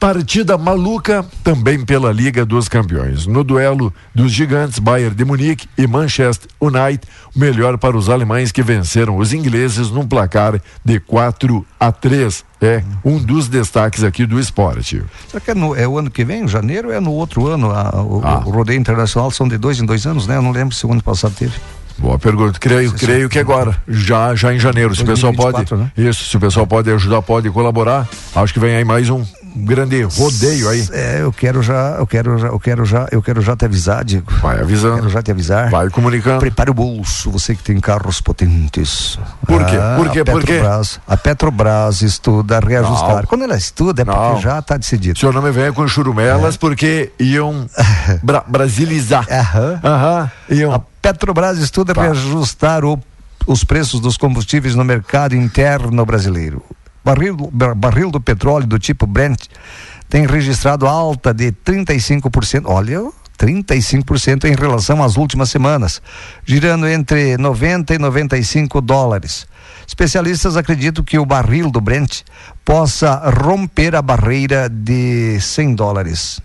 [0.00, 3.26] Partida maluca também pela Liga dos Campeões.
[3.26, 7.02] No duelo dos gigantes Bayern de Munique e Manchester United,
[7.36, 12.42] melhor para os alemães que venceram os ingleses num placar de 4 a 3.
[12.62, 15.02] É um dos destaques aqui do esporte.
[15.28, 17.70] Será que é, no, é o ano que vem, janeiro, é no outro ano?
[17.70, 18.42] A- o, Ah.
[18.46, 20.36] o rodeio internacional são de dois em dois anos, né?
[20.36, 21.52] Eu não lembro se o ano passado teve.
[21.98, 22.58] Boa pergunta.
[22.58, 24.96] Creio, creio que agora, já, já em janeiro.
[24.96, 28.08] Se o pessoal pode, 2024, isso, se o pessoal pode ajudar, pode colaborar.
[28.34, 29.22] Acho que vem aí mais um
[29.56, 30.86] grande rodeio aí.
[30.92, 34.04] É, eu quero já, eu quero já, eu quero já, eu quero já te avisar,
[34.04, 34.32] Diego.
[34.40, 34.96] Vai avisando.
[34.96, 35.70] Quero já te avisar.
[35.70, 36.38] Vai comunicando.
[36.40, 39.18] Prepare o bolso, você que tem carros potentes.
[39.46, 39.76] Por quê?
[39.76, 40.20] Ah, Por quê?
[40.20, 40.52] A Por quê?
[40.54, 43.16] Petrobras, a Petrobras estuda reajustar.
[43.16, 43.22] Não.
[43.24, 44.40] Quando ela estuda é porque Não.
[44.40, 45.16] já está decidido.
[45.16, 47.66] O senhor não me venha com churumelas porque iam
[48.22, 49.26] bra brasilizar.
[49.30, 49.80] Aham.
[49.82, 50.30] Aham.
[50.50, 50.72] Iam.
[50.74, 52.02] A Petrobras estuda Tá.
[52.02, 52.98] reajustar o-
[53.46, 56.62] os preços dos combustíveis no mercado interno brasileiro.
[57.04, 59.46] Barril, bar- barril do petróleo do tipo Brent
[60.08, 62.62] tem registrado alta de 35%.
[62.66, 66.02] Olha, 35% em relação às últimas semanas,
[66.44, 69.46] girando entre 90 e 95 dólares.
[69.86, 72.20] Especialistas acreditam que o barril do Brent
[72.64, 76.40] possa romper a barreira de 100 dólares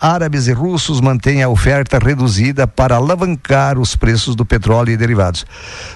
[0.00, 5.44] árabes e russos mantêm a oferta reduzida para alavancar os preços do petróleo e derivados.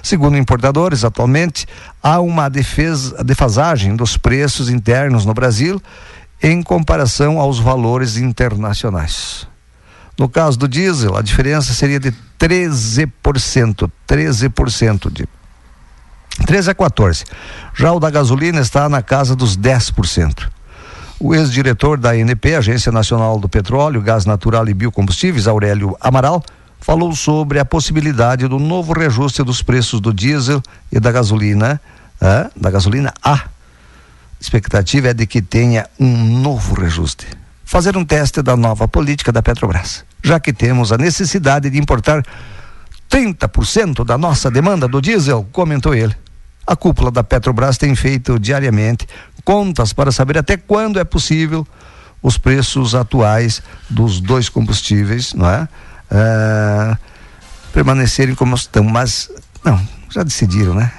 [0.01, 1.65] Segundo importadores, atualmente
[2.01, 5.81] há uma defesa, defasagem dos preços internos no Brasil
[6.41, 9.47] em comparação aos valores internacionais.
[10.19, 15.27] No caso do diesel, a diferença seria de 13%, 13% de
[16.45, 17.25] 13 a 14.
[17.73, 20.52] Já o da gasolina está na casa dos 10%.
[21.25, 26.43] O ex-diretor da ANP, Agência Nacional do Petróleo, Gás Natural e Biocombustíveis, Aurélio Amaral,
[26.81, 30.61] falou sobre a possibilidade do novo reajuste dos preços do diesel
[30.91, 31.79] e da gasolina,
[32.19, 33.35] ah, da gasolina A.
[33.35, 33.43] A
[34.37, 37.25] expectativa é de que tenha um novo reajuste.
[37.63, 42.21] Fazer um teste da nova política da Petrobras, já que temos a necessidade de importar
[43.09, 46.17] 30% da nossa demanda do diesel, comentou ele.
[46.67, 49.05] A cúpula da Petrobras tem feito diariamente
[49.43, 51.67] contas para saber até quando é possível
[52.21, 55.67] os preços atuais dos dois combustíveis, não é?
[56.09, 56.97] Ah,
[57.73, 59.29] permanecerem como estão, mas
[59.63, 59.79] não,
[60.09, 60.91] já decidiram, né?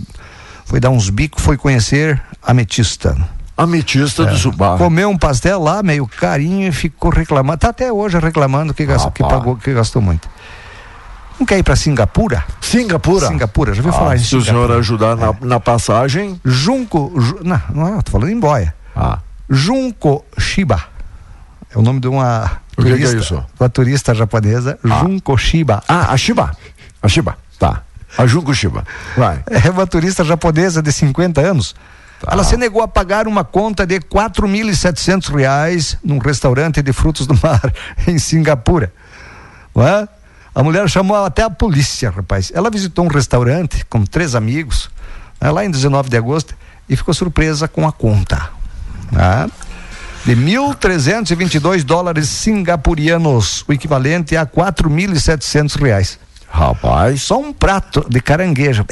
[0.66, 3.16] foi dar uns bicos, foi conhecer Ametista.
[3.55, 4.78] Ametista do Subá.
[4.78, 7.60] Comeu um pastel lá, meio carinho, e ficou reclamando.
[7.60, 10.30] Tá até hoje reclamando que, gastou, que pagou, que gastou muito.
[11.39, 12.43] Não quer ir pra Singapura?
[12.60, 13.28] Singapura?
[13.28, 16.39] Singapura, já ouviu Ah, falar em se o senhor ajudar na, na passagem.
[16.43, 17.14] Junco.
[17.18, 18.74] Ju, não, não é, tô falando em boia.
[18.95, 19.20] Ah.
[19.49, 20.84] Junko Shiba.
[21.74, 23.45] É o nome de uma O que que é turista, isso?
[23.59, 25.84] uma turista japonesa, Junko Shiba.
[25.88, 26.55] Ah, a Shiba.
[27.01, 27.38] A Shiba.
[27.59, 27.84] Tá.
[28.17, 28.84] A Junco Shiba.
[29.15, 29.43] Vai.
[29.47, 31.76] É uma turista japonesa de 50 anos.
[32.22, 32.34] Tá.
[32.34, 37.34] Ela se negou a pagar uma conta de 4.700 reais num restaurante de frutos do
[37.41, 37.74] mar
[38.07, 38.91] em Singapura.
[39.76, 40.07] Não é?
[40.53, 42.51] A mulher chamou até a polícia, rapaz.
[42.53, 44.89] Ela visitou um restaurante com três amigos,
[45.39, 46.55] né, lá em 19 de agosto,
[46.89, 48.49] e ficou surpresa com a conta.
[49.11, 49.49] Né?
[50.26, 56.20] De 1.322 dólares singapurianos, o equivalente a 4.700 reais.
[56.49, 57.22] Rapaz.
[57.24, 58.86] Só um prato de caranguejo.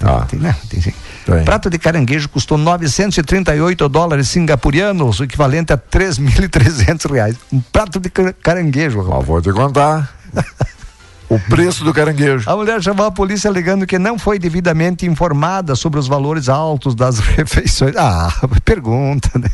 [0.00, 0.24] Ah.
[0.28, 0.54] Tem, né?
[0.70, 0.92] Tem, sim.
[1.26, 1.44] Tem.
[1.44, 7.36] Prato de caranguejo custou 938 dólares singapurianos, o equivalente a 3.300 reais.
[7.52, 9.04] Um prato de ca- caranguejo.
[9.08, 10.08] Ó, vou te contar.
[11.28, 12.48] o preço do caranguejo.
[12.48, 16.94] A mulher chamou a polícia alegando que não foi devidamente informada sobre os valores altos
[16.94, 17.94] das refeições.
[17.96, 18.32] Ah,
[18.64, 19.50] pergunta, né?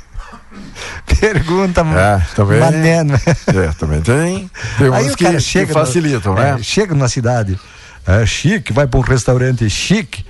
[1.32, 2.60] Pergunta, É, também.
[3.04, 3.20] né?
[3.48, 4.50] É, também tem.
[4.78, 6.56] Tem Aí uns que, cara que chega no- facilitam, né?
[6.58, 7.58] é, chega na cidade,
[8.06, 10.24] é chique, vai para um restaurante chique,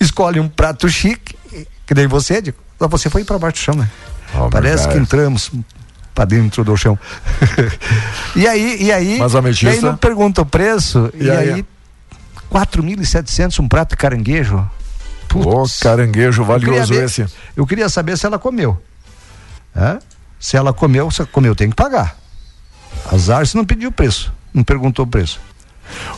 [0.00, 1.36] escolhe um prato chique,
[1.86, 2.58] que nem você, Dico.
[2.78, 3.88] Só você foi para baixo do chão, né?
[4.50, 4.94] Parece cara.
[4.96, 5.50] que entramos
[6.14, 6.98] para dentro do chão.
[8.34, 9.86] e aí, e aí, Mas a e aí ametista?
[9.86, 11.64] não pergunta o preço, e, E aí, aí?
[12.50, 14.68] 4.700 um prato de caranguejo.
[15.34, 17.26] Ô, caranguejo valioso Eu ver- esse.
[17.56, 18.80] Eu queria saber se ela comeu.
[19.76, 19.98] Hã?
[20.40, 22.16] Se ela comeu, se comeu, tem que pagar.
[23.12, 25.38] Azar se não pediu o preço, não perguntou o preço.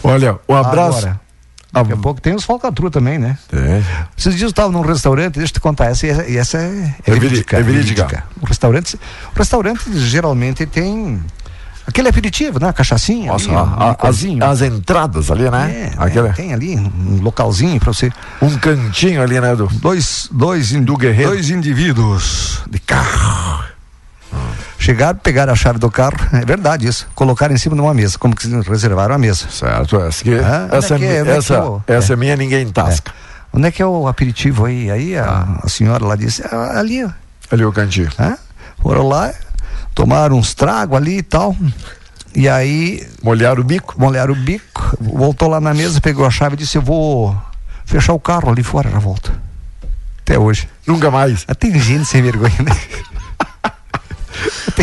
[0.02, 0.98] Olha, um abraço.
[0.98, 1.20] Agora,
[1.72, 3.36] daqui a pouco tem os falcatrua também, né?
[3.48, 3.84] Tem.
[4.16, 7.10] Esses dias eu estava num restaurante, deixa eu te contar, essa, essa, essa é, É
[7.12, 8.24] veri- é verídica.
[8.40, 8.96] O restaurante,
[9.34, 11.22] o restaurante geralmente tem
[11.86, 12.72] aquele aperitivo, né?
[12.72, 13.32] Cachaçinha.
[13.32, 15.92] Nossa, ali, a- a- as, as entradas ali, né?
[15.94, 15.96] É,
[16.28, 16.32] né?
[16.34, 18.10] Tem ali um localzinho para você.
[18.40, 19.56] Um cantinho ali, né?
[19.56, 21.30] Do, dois, dois, do guerreiro.
[21.32, 23.64] dois indivíduos de carro.
[24.82, 28.18] Chegaram, pegaram a chave do carro, é verdade isso, colocaram em cima de uma mesa,
[28.18, 29.46] como que reservaram a mesa.
[29.48, 31.16] Certo, essa, que, Ah, essa, é que é?
[31.18, 33.12] É que essa, é o- essa é minha, ninguém tasca.
[33.52, 34.90] Onde é que é o aperitivo aí?
[34.90, 37.10] Aí a, a senhora lá disse, "Ah, ali, ó.
[37.50, 38.08] Ali o cantinho.
[38.18, 38.36] Hã?
[38.82, 39.32] Foram lá,
[39.94, 41.54] tomaram uns tragos ali e tal.
[42.34, 43.06] E aí.
[43.22, 43.94] Molharam o bico?
[43.98, 44.96] Molharam o bico.
[44.98, 47.36] Voltou lá na mesa, pegou a chave e disse: Eu vou
[47.84, 49.30] fechar o carro ali fora na volta.
[50.22, 50.66] Até hoje.
[50.86, 51.44] Nunca mais.
[51.46, 52.72] Ah, Tem gente sem vergonha, né?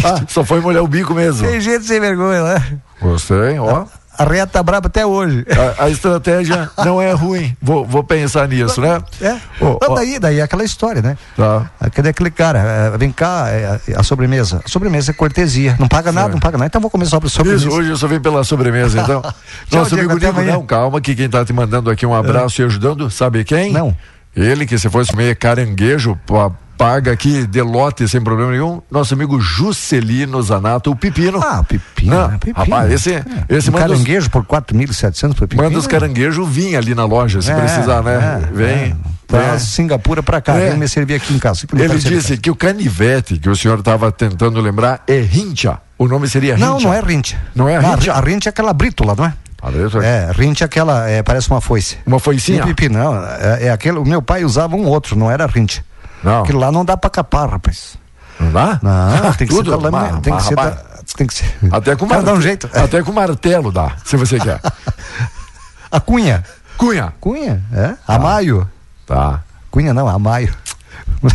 [0.03, 1.47] Ah, só foi molhar o bico mesmo.
[1.47, 2.79] Tem gente sem vergonha, né?
[3.01, 3.85] Gostei, ó.
[4.19, 5.45] A reta tá braba até hoje.
[5.79, 7.55] A, a estratégia não é ruim.
[7.61, 9.01] Vou, vou pensar nisso, né?
[9.21, 9.37] É.
[9.61, 9.95] Não, ó.
[9.95, 11.17] daí, daí é aquela história, né?
[11.37, 11.71] Tá.
[11.79, 12.59] Ah, Cadê aquele cara?
[12.59, 14.61] É, vem cá, é, a sobremesa.
[14.65, 15.77] A sobremesa é cortesia.
[15.79, 16.33] Não paga nada, Certo.
[16.33, 16.67] não paga nada.
[16.67, 17.67] Então vou só sobre sobremesa.
[17.67, 19.21] Isso, hoje eu só vim pela sobremesa, então.
[19.71, 20.51] Nosso Diego, amigo amanhã.
[20.51, 23.71] não, calma, que quem tá te mandando aqui um abraço e ajudando, sabe quem?
[23.71, 23.95] Não.
[24.41, 28.81] Ele que se fosse comer caranguejo, pa- paga aqui de lote sem problema nenhum.
[28.89, 31.41] Nosso amigo Juscelino Zanato, o Pepino.
[31.43, 32.37] Ah, Pepino, Não, né?
[32.39, 32.55] Pepino.
[32.65, 35.63] Rapaz, esse, É, esse um manda os, caranguejo por 4.700 por pepino.
[35.63, 38.41] manda os caranguejos vinha ali na loja, se É, precisar, né?
[38.49, 38.67] é, Vem.
[38.67, 38.95] é.
[39.27, 39.59] Pra vem.
[39.59, 40.69] Singapura pra cá, É.
[40.69, 41.67] vem me servir aqui em casa.
[41.77, 45.77] Ele disse que o canivete que o senhor estava tentando lembrar é rincha.
[45.97, 46.65] O nome seria rincha.
[46.65, 47.37] Não, não é rincha.
[47.53, 48.13] Não é Não, rincha?
[48.13, 49.33] A rincha é aquela brítula, não é?
[49.61, 50.05] A brítula?
[50.05, 51.97] É, é aquela, é, parece uma foice.
[52.05, 52.65] Uma foicinha?
[52.65, 55.83] Pepino, não, é, é aquele, o meu pai usava um outro, não era rincha.
[56.23, 56.43] Não.
[56.43, 57.97] Aquilo lá não dá pra capar, rapaz.
[58.39, 58.79] Não dá?
[58.81, 59.71] Não, tem que Tudo?
[59.71, 60.71] ser da lâmina, tem que ser da,
[61.15, 61.57] tem que ser.
[61.71, 62.23] Até com, mar...
[62.23, 62.69] um jeito.
[62.73, 64.59] Até com martelo dá, se você quer.
[65.91, 66.43] A cunha.
[66.77, 67.13] Cunha.
[67.19, 67.95] Cunha, é?
[68.07, 68.69] Amaio.
[69.05, 69.41] Tá.
[69.71, 70.53] Cunha não, Amaio.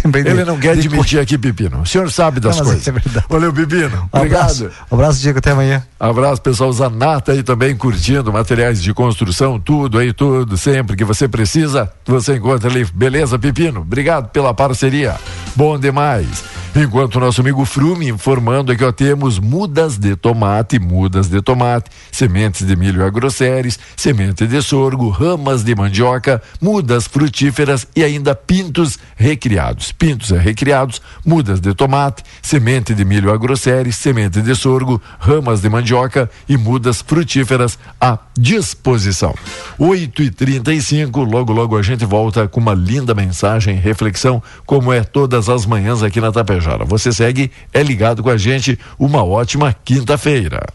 [0.05, 1.83] Lembrei Ele não quer de admitir aqui, Pepino.
[1.83, 2.87] O senhor sabe das Não, coisas.
[2.87, 3.27] é verdade.
[3.29, 4.09] Valeu, Pepino.
[4.13, 4.41] Um Obrigado.
[4.43, 5.83] abraço, um abraço, Diego, até amanhã.
[6.01, 11.29] Abraço, pessoal Zanata aí também curtindo materiais de construção, tudo aí, tudo, sempre que você
[11.29, 12.85] precisa, você encontra ali.
[12.95, 13.81] Beleza, Pepino?
[13.81, 15.17] Obrigado pela parceria.
[15.55, 16.45] Bom demais.
[16.77, 21.89] Enquanto o nosso amigo Frume informando aqui, ó, temos mudas de tomate, mudas de tomate,
[22.11, 28.99] sementes de milho agrosséries, semente de sorgo, ramas de mandioca, mudas frutíferas e ainda pintos
[29.15, 29.93] recriados.
[29.93, 35.69] Pintos é recriados, mudas de tomate, semente de milho agrosséries, semente de sorgo, ramas de
[35.69, 39.33] mandioca e mudas frutíferas à disposição.
[39.79, 45.05] 8 e 35 logo logo a gente volta com uma linda mensagem, reflexão, como é
[45.05, 46.64] todas as manhãs aqui na Tapejara.
[46.87, 50.67] Você segue, é ligado com a gente, uma ótima quinta-feira.